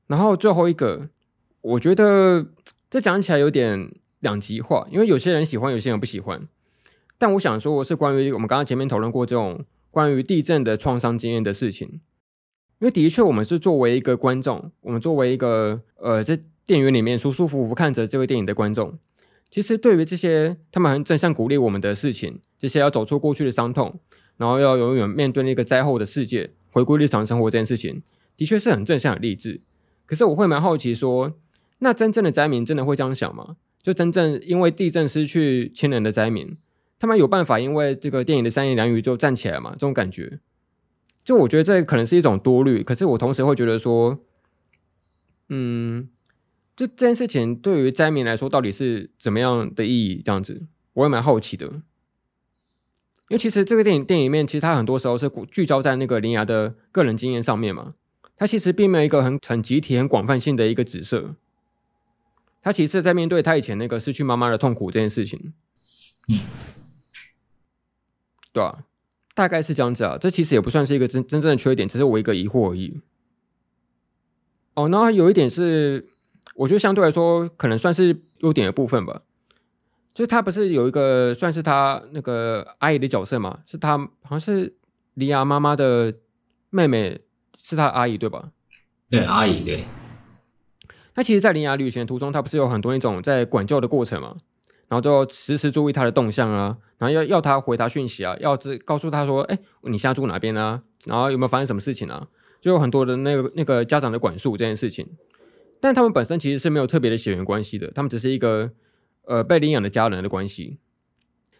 [0.06, 1.08] 然后最后一个，
[1.60, 2.46] 我觉得
[2.88, 6.46] 这讲起来有点两极化，因为有些人喜欢，有些人不喜欢。
[7.20, 9.64] 但我想说，的是关于我们刚刚前面讨论过这种。
[9.92, 11.88] 关于地震的创伤经验的事情，
[12.78, 18.96] 因为的确，我们是作为一个观众，我们作为一个呃，在电影院里面舒舒服服看着这个电影的观众，
[19.50, 23.98] 其实对于这些他们很正向鼓励我们的事情，这些要走出过去的伤痛，
[24.36, 28.00] 然后要永远面对那个灾后的世界，回归日常生活这件事情，
[28.36, 29.60] 的确是很正向、很励志。
[30.06, 31.34] 可是我会蛮好奇说，
[31.80, 33.56] 那真正的灾民真的会这样想吗？
[33.82, 36.56] 就真正因为地震失去亲人的灾民？
[37.00, 39.72] 他们有办法，因为这个电影的三言两语就站起来嘛？
[39.72, 40.38] 这种感觉，
[41.24, 42.82] 就我觉得这可能是一种多虑。
[42.82, 44.18] 可是我同时会觉得说，
[45.48, 46.10] 嗯，
[46.76, 50.22] 就这件事情对于灾民来说到底是怎么样的意义？
[50.22, 51.66] 这样子，我也蛮好奇的。
[51.66, 57.94] 因为其实这个电影电影里面，其实它很多时候是聚焦在那个铃芽的个人经验上面嘛。
[58.36, 61.34] 它其实并没有一个很很集体、很广泛性的一个指涉。
[62.60, 65.54] 他其实在面对他以前那个失去妈妈的痛苦这件事情。
[68.52, 68.84] 对啊，
[69.34, 70.16] 大概是这样子啊。
[70.20, 73.00] 这其实也不算是一个真真正的缺点，只是我一个疑惑而已。
[74.74, 76.08] 哦，那有一点是，
[76.54, 79.22] 我觉得相对来说可能算是优点的部分吧。
[80.12, 83.60] 就是他不是有一个算是他那个阿姨的角色嘛？
[83.66, 84.74] 是他好像是
[85.14, 86.14] 铃芽妈妈的
[86.70, 87.20] 妹妹，
[87.56, 88.50] 是他阿姨对吧？
[89.08, 89.84] 对，阿姨对。
[91.14, 94.36] 那其实，在铃芽旅行途中，他不是有很多那种在管教的过程吗？
[94.90, 100.82] 然后就时时注意他的动向啊，然后要要他回答讯息啊，要知告诉他说，哎，你现在住哪边啊？
[101.04, 102.26] 然后有没有发生什么事情啊？
[102.60, 105.06] 就有很多的那个那个家长的管束这件事情，
[105.80, 108.72] 但他们本身其实是没有特别的血缘关系的，他们只是一个
[109.26, 110.78] 呃被领养的家人的关系。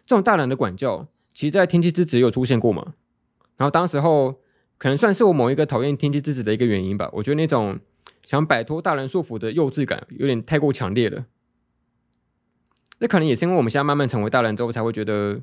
[0.05, 2.95] 这种大人的管教，其实在《天气之子》有出现过嘛？
[3.55, 4.41] 然后当时候
[4.77, 7.09] 可能算是我某一个讨厌《天气之子》的一个原因吧。
[7.13, 7.79] 我觉得那种
[8.23, 11.25] 想摆脱大人束缚的幼稚感有点太过强烈了。
[13.01, 15.41] 那可能也是因为我们现在慢慢成为大人之后，才会觉得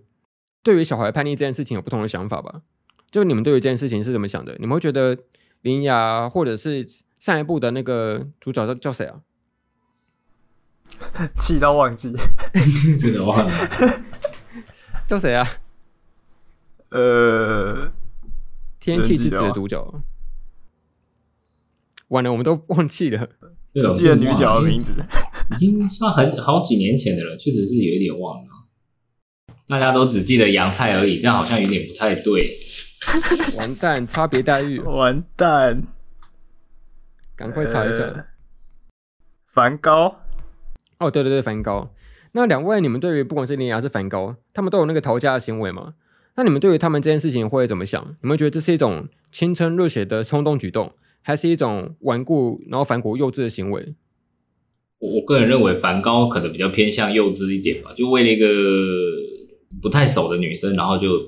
[0.62, 2.62] 对于小孩叛逆这件事情有不同的想法吧？
[3.11, 4.56] 就你们对于这件事情是怎么想的？
[4.61, 5.18] 你们会觉得
[5.62, 6.86] 铃芽或者是
[7.18, 9.20] 上一部的那个主角叫叫谁啊？
[11.40, 12.14] 气到忘记，
[13.00, 13.50] 真的忘了
[15.09, 15.44] 叫谁啊？
[16.90, 17.90] 呃，
[18.78, 20.00] 天气之子的主角，
[22.06, 23.28] 完了，我们都忘记了，
[23.74, 24.94] 只记得女角的名字。
[25.53, 28.49] 已经算很好几年前的了，确实是有一点忘了。
[29.66, 32.51] 大家都只记得洋菜而已，这样好像有点不太对。
[33.57, 34.78] 完蛋，差别待遇。
[34.80, 35.82] 完蛋，
[37.36, 38.26] 赶快查一下。
[39.53, 40.20] 梵高。
[40.99, 41.92] 哦，对对对，梵高。
[42.32, 45.94] 那两位，你们对于不管是铃芽还是梵高，他们都有那个逃家的行为吗？
[46.36, 48.16] 那你们对于他们这件事情会怎么想？
[48.22, 53.94] 你们觉得这是一种青春热血的冲动举动，还是一种顽固然后反骨幼稚的行为？
[54.99, 58.46] 我我个人认为梵高可能比较偏向幼稚一点吧，就为了一个
[59.80, 61.18] 不太熟的女生，然后就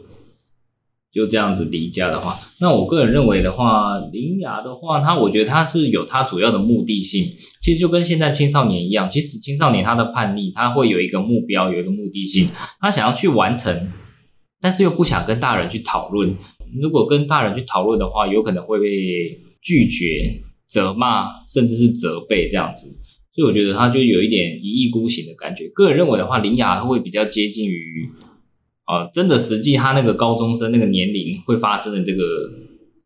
[1.12, 7.25] 就这样子离家的话，那我个人认为的话，林雅的话，她我觉得她是有她主要的目的性，
[7.61, 12.49] 其实就跟现在青少年一样，其实青少年他的叛逆，他会有一个目标，有一个目的性，
[12.81, 13.93] 他想要去完成，
[14.61, 16.35] 但是又不想跟大人去讨论。
[16.81, 19.39] 如果跟大人去讨论的话，有可能会被。
[19.62, 22.97] 拒绝、责骂，甚至是责备这样子，
[23.41, 25.66] 所以我觉得他就有一点一意孤行的感觉。
[25.70, 28.05] 个人认为的话，林雅会比较接近于，
[28.86, 32.22] 呃，真的实际他那个高中生那个年龄会发生的这个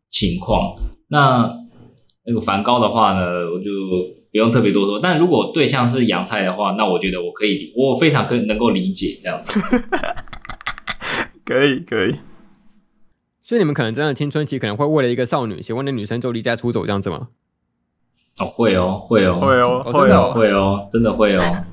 [0.09, 0.75] 情况。
[1.07, 1.47] 那
[2.25, 3.71] 那个梵高的话呢，我就
[4.29, 4.99] 不用特别多说。
[4.99, 9.57] 但如果对象是杨菜的话，那我觉得我可以，我非常可能够理解这样子。
[11.45, 12.15] 可以，可以。
[13.41, 17.29] 所以你们可能真的青春期可能会为了一个少女喜欢的女生就离家出走这样子吗？
[18.39, 21.63] 哦，会哦，会哦，会哦，哦真的哦会哦，真的会哦。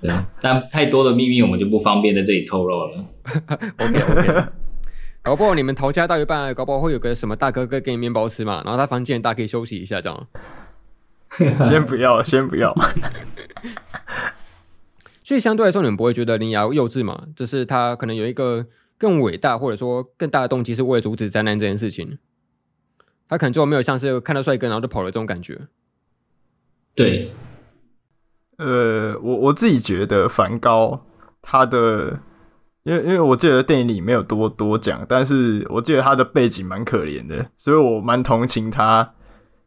[0.00, 3.04] 对，但太多的秘密我们就不方便在这里透露了。
[3.78, 4.44] OK OK。
[5.22, 10.26] 搞不好你们逃家到一半，搞不好会有个什么大哥哥给你面包吃嘛，然后他房间大家可以休息一下这样。
[11.68, 12.74] 先不要，先不要。
[15.24, 17.24] 所以相对来说，你们不会觉得铃芽幼稚嘛？
[17.34, 18.66] 就是他可能有一个。
[18.96, 22.16] 更伟大，或者说更大的动机，是为了阻止灾难这件事情。
[23.28, 25.60] 他可能就没有像是看到帅哥然后就跑了这种感觉。
[26.94, 27.32] 对，
[28.58, 31.04] 呃，我我自己觉得梵高
[31.42, 32.20] 他的，
[32.84, 39.12] 因为因为我记得电影里没有多多讲，但是我记得他的背景蛮可怜的，所以我蛮同情他，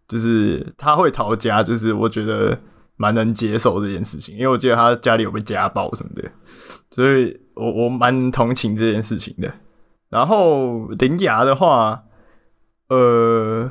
[0.07, 2.57] 就是他会逃家，就是我觉得
[2.95, 6.32] 蛮能接受这件事情，因为我记得他家里有被家暴什么的。
[6.91, 9.53] 所以我我蛮同情这件事情的。
[10.09, 12.01] 然后铃芽的话，
[12.88, 13.69] 呃，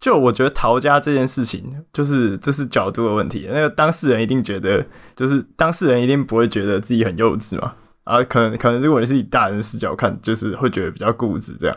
[0.00, 3.46] 就我觉得逃家这件事情，就是这是角度的问题。
[3.52, 4.84] 那个当事人一定觉得，
[5.14, 7.74] 就是当事人一定不会觉得自己很幼稚嘛。
[8.04, 11.76] 啊，可能可能如果你是以大人视角看，就是会觉得比较固执这样。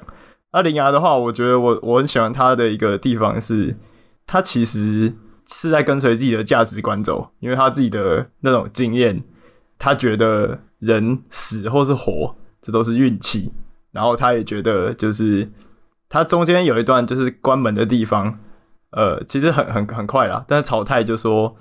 [0.54, 3.76] 那铃芽的话，我觉得我我很喜欢他的一个地方是，
[4.26, 5.14] 他其实
[5.48, 9.22] 是在跟随自己的价值观走，因为他自己的那种经验。
[9.80, 13.52] 他觉得人死或是活，这都是运气。
[13.92, 15.52] 然后他也觉得，就是
[16.14, 18.38] 他中间有一段就是关门的地方，
[18.92, 20.46] 呃，其实很很很快啦。
[20.48, 21.56] 但是草太就说，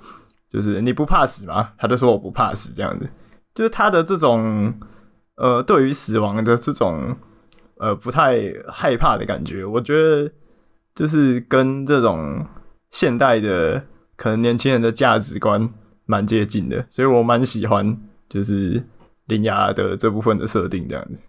[0.47, 1.71] 就是你不怕死吗？
[1.75, 3.09] 他就说我不怕死，这样子。
[3.55, 4.71] 就是他的这种，
[5.37, 7.17] 呃，对于死亡的这种，
[7.79, 8.37] 呃，不太
[8.71, 10.31] 害怕的感觉，我觉得
[10.93, 12.45] 就是跟这种
[12.91, 13.83] 现代的
[14.15, 15.67] 可能年轻人的价值观
[16.05, 17.97] 蛮接近的，所以我蛮喜欢。
[18.29, 18.83] 就是
[19.25, 21.21] 铃芽的这部分的设定这样子，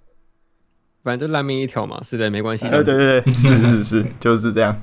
[1.05, 2.67] 反正就烂命一条嘛，是的，没关系。
[2.69, 4.81] 对对对，是是是，就是这样。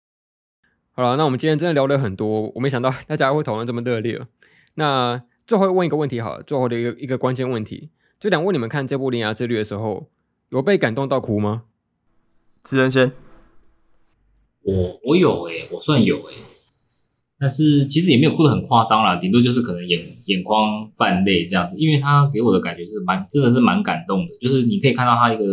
[0.92, 4.20] 好了，那我们今天真的聊了很多，我没想到大家会讨论这么热烈。
[4.74, 7.88] 那最后问一个问题好了，最后的一个一个关键问题，
[8.20, 10.10] 就想问你们看这部《铃芽之旅》的时候，
[10.50, 11.62] 有被感动到哭吗？
[12.62, 13.12] 智仁先，
[14.60, 16.49] 我我有诶、欸，我算有诶、欸。
[17.40, 25.44] 但是其实也没有哭得很夸张啦，顶多就是可能眼眼眶泛泪这样子，因为他给我的感觉是蛮真的是蛮感动的，就是你可以看到他一个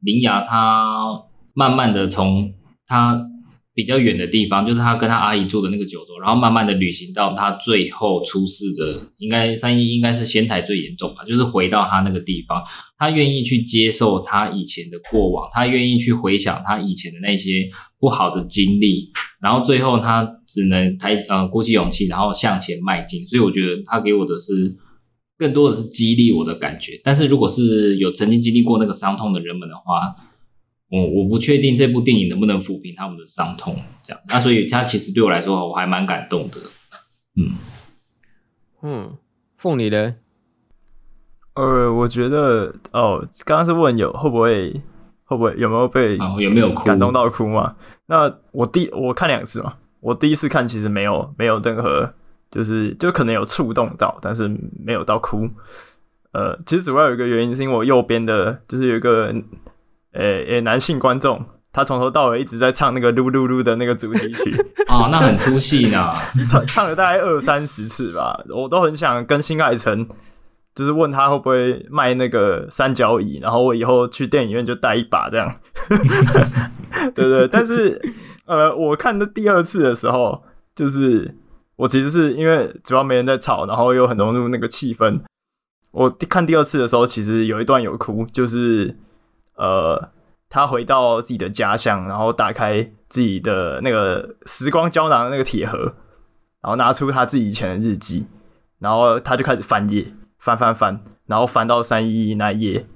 [0.00, 1.22] 灵芽，他
[1.52, 2.50] 慢慢的从
[2.86, 3.30] 他
[3.74, 12.62] 比较远的地方，就是他跟他阿姨住的那个九州，然后慢慢的旅行到他最后出事的，应该三一应该是仙台最严重吧，就是回到他那个地方，
[12.96, 17.64] 他愿意去接受他以前的过往，他愿意去回想他以前的那些。
[18.00, 19.10] 不好的经历，
[19.40, 23.26] 然后最后他只能抬呃鼓起勇气，然后向前迈进。
[23.26, 24.70] 所以我觉得他给我的是
[25.38, 27.00] 更多的是激励我的感觉。
[27.02, 30.14] 但是如果是有曾经经历过那个伤痛的人们的话，
[30.94, 33.76] 我我不确定这部电影能不能抚平他们的伤痛。
[34.02, 36.58] 这样，那所以他其实对我来说，我还蛮感动的。
[37.36, 37.54] 嗯
[38.82, 39.16] 嗯，
[39.56, 40.14] 凤梨呢？
[41.54, 44.80] 呃，我觉得哦，刚刚是问有会不会。
[45.26, 47.74] 会不会有没有被有没有感动到哭嘛？
[48.04, 52.12] 那我第我看两次嘛，我第一次看其实没有没有任何，
[52.50, 54.46] 就是就可能有触动到，但是
[54.84, 55.48] 没有到哭。
[56.32, 59.34] 呃，其实主要有一个原因是因为我右边的，就是有一个
[60.14, 64.56] 呃呃男性观众，他从头到尾一直在唱那个噜噜噜的那个主题曲
[64.88, 66.14] 啊，那很出戏呢，
[66.48, 70.08] 唱唱了大概二三十次吧，我都很想跟新海诚。
[70.76, 75.54] 就是问他会不会卖那个三角椅，然后我以后去电影院就带一把这样，
[77.14, 77.46] 对，对对。
[77.46, 77.96] 但是
[78.46, 80.42] 呃，我看的第二次的时候，
[80.74, 81.32] 就是
[81.76, 85.20] 我其实是因为主要没人在吵，然后又很融入那个气氛。
[85.92, 88.96] 我看第二次的时候，其实有一段有哭，就是
[89.56, 90.10] 呃。
[90.50, 95.76] 他回到自己的家乡，然后打开自己的那个时光胶囊的那个铁盒，
[96.60, 98.28] 然后拿出他自己以前的日记，
[98.78, 102.86] 然后他就开始翻页，翻翻翻，然后翻到三一一那页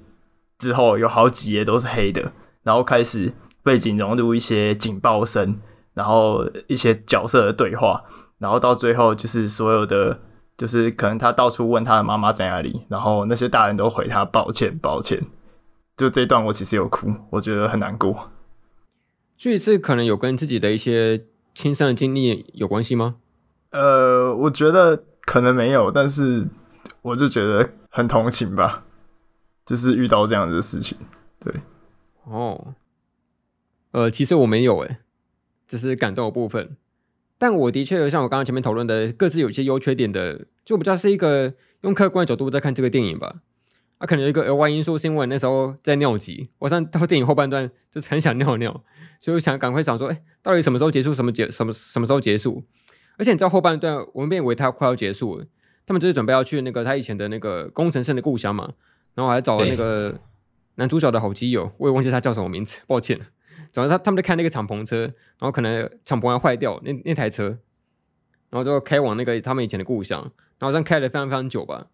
[0.57, 2.31] 之后，有好几页都是黑的，
[2.63, 5.59] 然后开始背景融入一些警报声，
[5.93, 8.01] 然后一些角色的对话，
[8.37, 10.17] 然后到最后就是所有的，
[10.55, 15.21] 就是可能他到处问他的妈妈在哪里，然后那些大人都回他抱歉，抱歉。
[15.99, 18.31] 就这段我其实有哭，我觉得很难过。
[19.37, 23.17] 所以是可能有跟自己的一些亲身的经历有关系吗？
[23.71, 26.47] 呃，我觉得可能没有，但是
[27.01, 28.85] 我就觉得很同情吧，
[29.65, 30.97] 就是遇到这样子的事情。
[31.37, 31.53] 对，
[32.23, 32.75] 哦，
[33.91, 34.99] 呃，其实我没有诶，
[35.67, 36.77] 就是感动的部分，
[37.37, 43.41] 但我的确有像我刚刚前面讨论的，各自有一些优缺点的，就比较是一个用客观的角度在看这个电影吧。
[43.99, 48.71] 他、啊、可能有一个额外因素，是因为那时候在尿急，我上到电影后半段就是很想尿尿，
[49.19, 51.13] 所以我想赶快想说，哎、欸，到底什么时候结束？
[51.13, 51.49] 什么结？
[51.49, 52.63] 什么什么时候结束？
[53.17, 55.45] 而且你知道后半段，我们便以为他快要结束了，
[55.85, 58.71] 他们就是准备要去那个他以前的那个工程师的故乡嘛，
[59.15, 60.17] 然后还找了那个
[60.75, 63.19] 男主角的好基友，我也忘记他叫什么名字，抱歉。
[63.73, 67.57] 总之他他们在看那个敞篷车，然后可能敞篷还坏掉，那那台车，
[68.49, 70.21] 然后就开往那个他们以前的故乡，
[70.57, 71.87] 然后这样开了非常非常久吧。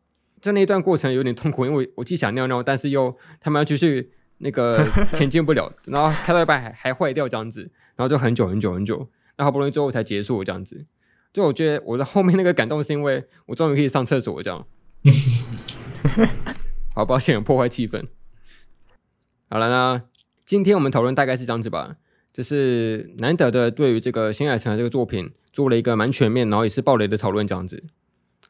[0.45, 7.61] 就那一段过程有点痛苦，因为我既想尿尿，但是又他们要继续那个 前进不了，然后开到一半还还坏掉这样子，
[7.95, 10.85] 然后就很久很久很久，那好不容易最后才结束这样子。
[11.33, 14.67] 就我觉得我的后面那个感动是因为我终于可以上厕所这样。
[16.93, 18.05] 好抱歉，破坏气氛。
[19.49, 20.03] 好了，那
[20.45, 21.95] 今天我们讨论大概是这样子吧，
[22.31, 27.83] 就是难得的对于这个新海诚的这个作品做了一个蛮全面，然后也是暴雷的讨论这样子。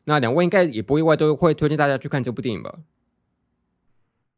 [0.06, 2.80] 那两位应该也不意外，都会推荐大家去看这部电影吧？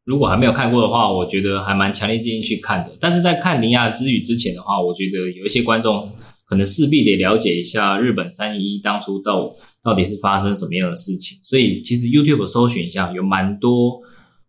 [0.04, 2.96] 如果还没有看过的话，我觉得还蛮强烈建议去看的。
[2.98, 6.10] 但是在看《铃芽之旅》之前的话，我觉得有一些观众
[6.46, 9.52] 可能势必得了解一下日本三一一当初到
[9.82, 11.36] 到底是发生什么样的事情。
[11.42, 14.00] 所以其实 YouTube 搜寻一下，有蛮多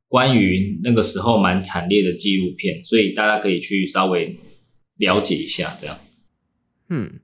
[0.08, 4.30] 关于那个时候蛮惨烈的纪录片，所以大家可以去稍微
[4.96, 5.76] 了解一下。
[5.78, 5.98] 这样，
[6.88, 7.20] 嗯，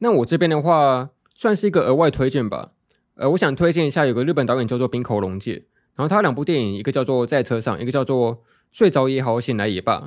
[0.00, 2.72] 那我这边的话算是一个额外推荐吧。
[3.14, 8.36] 呃，我想推荐一下，有个日本导演叫做滨口龙介，然后他两部电影，一个叫做《在车上》，一个叫做
[8.72, 9.98] 《睡着也好，醒来也罢》。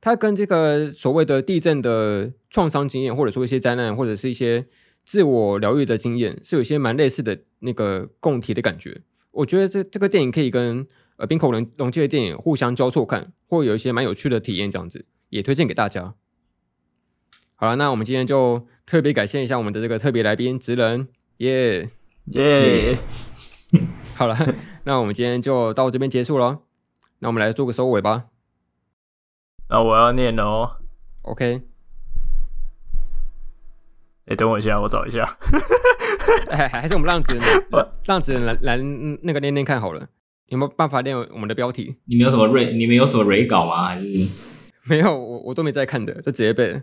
[0.00, 4.66] 他跟这个所谓的地震的创伤经验，或者说一些灾难，或者是一些
[5.04, 9.00] 自我疗愈的经验，是有一些蛮类似的那个共体的感觉。
[9.30, 10.86] 我觉得这这个电影可以跟
[11.16, 16.14] 呃滨口龙龙介的电影互相交错看，会有一些蛮有趣的体验，这样子也推荐给大家。
[17.54, 21.06] 好了，那我们今天就特别感谢一下我们的这个特别来宾职人，
[21.36, 21.88] 耶、
[22.32, 22.98] 耶、
[24.14, 24.36] 好了，
[24.84, 26.60] 那我们今天就到这边结束了。
[27.18, 28.24] 那我们来做个收尾吧。
[29.68, 30.76] 那我要念了哦。
[31.22, 31.62] OK。
[34.26, 35.36] 哎、欸，等我一下，我找一下。
[36.50, 37.42] 还还是我们浪子人
[38.04, 38.76] 让职人来来
[39.22, 40.08] 那个念念看好了。
[40.46, 41.96] 有没有办法念我们的标题？
[42.04, 42.72] 你们有什么瑞？
[42.74, 43.86] 你们有什么瑞稿吗？
[43.88, 44.06] 还是
[44.84, 45.16] 没有？
[45.16, 46.82] 我我都没在看的，就直接背了。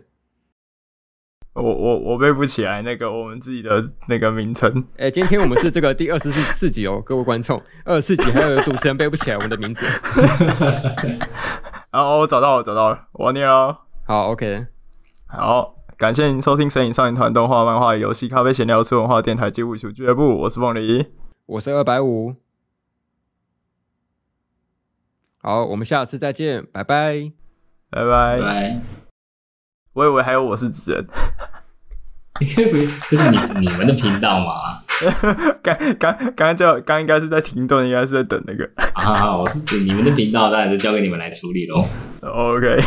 [1.52, 4.70] 我我我背不起来那个我们自己的那个名称。
[4.96, 9.84] 哎、欸，今天我们是这个第二十四集哦，各位观众，二十四集还有主持人背不起来我们的名字。
[11.90, 13.76] 然后我找到了，找到了，我念哦。
[14.06, 14.66] 好，OK，
[15.26, 20.42] 好，感谢您收听《神影少年团》动画、漫画、游戏、咖啡、闲聊、吃文化电台及武术俱乐部。
[20.42, 21.06] 我是凤梨，
[21.46, 22.36] 我是二百五。
[25.42, 27.32] 好，我们下次再见，拜拜，
[27.90, 28.40] 拜拜。
[28.40, 28.80] 拜
[29.92, 31.06] 我以为还有我是纸人，
[32.38, 34.54] 这是你你们的频道吗？
[35.62, 41.86] 刚刚刚刚叫刚应该是在停顿，应该是在等那个啊，我是指你们的频道，当然是交给你们来处理喽。
[42.22, 42.78] OK。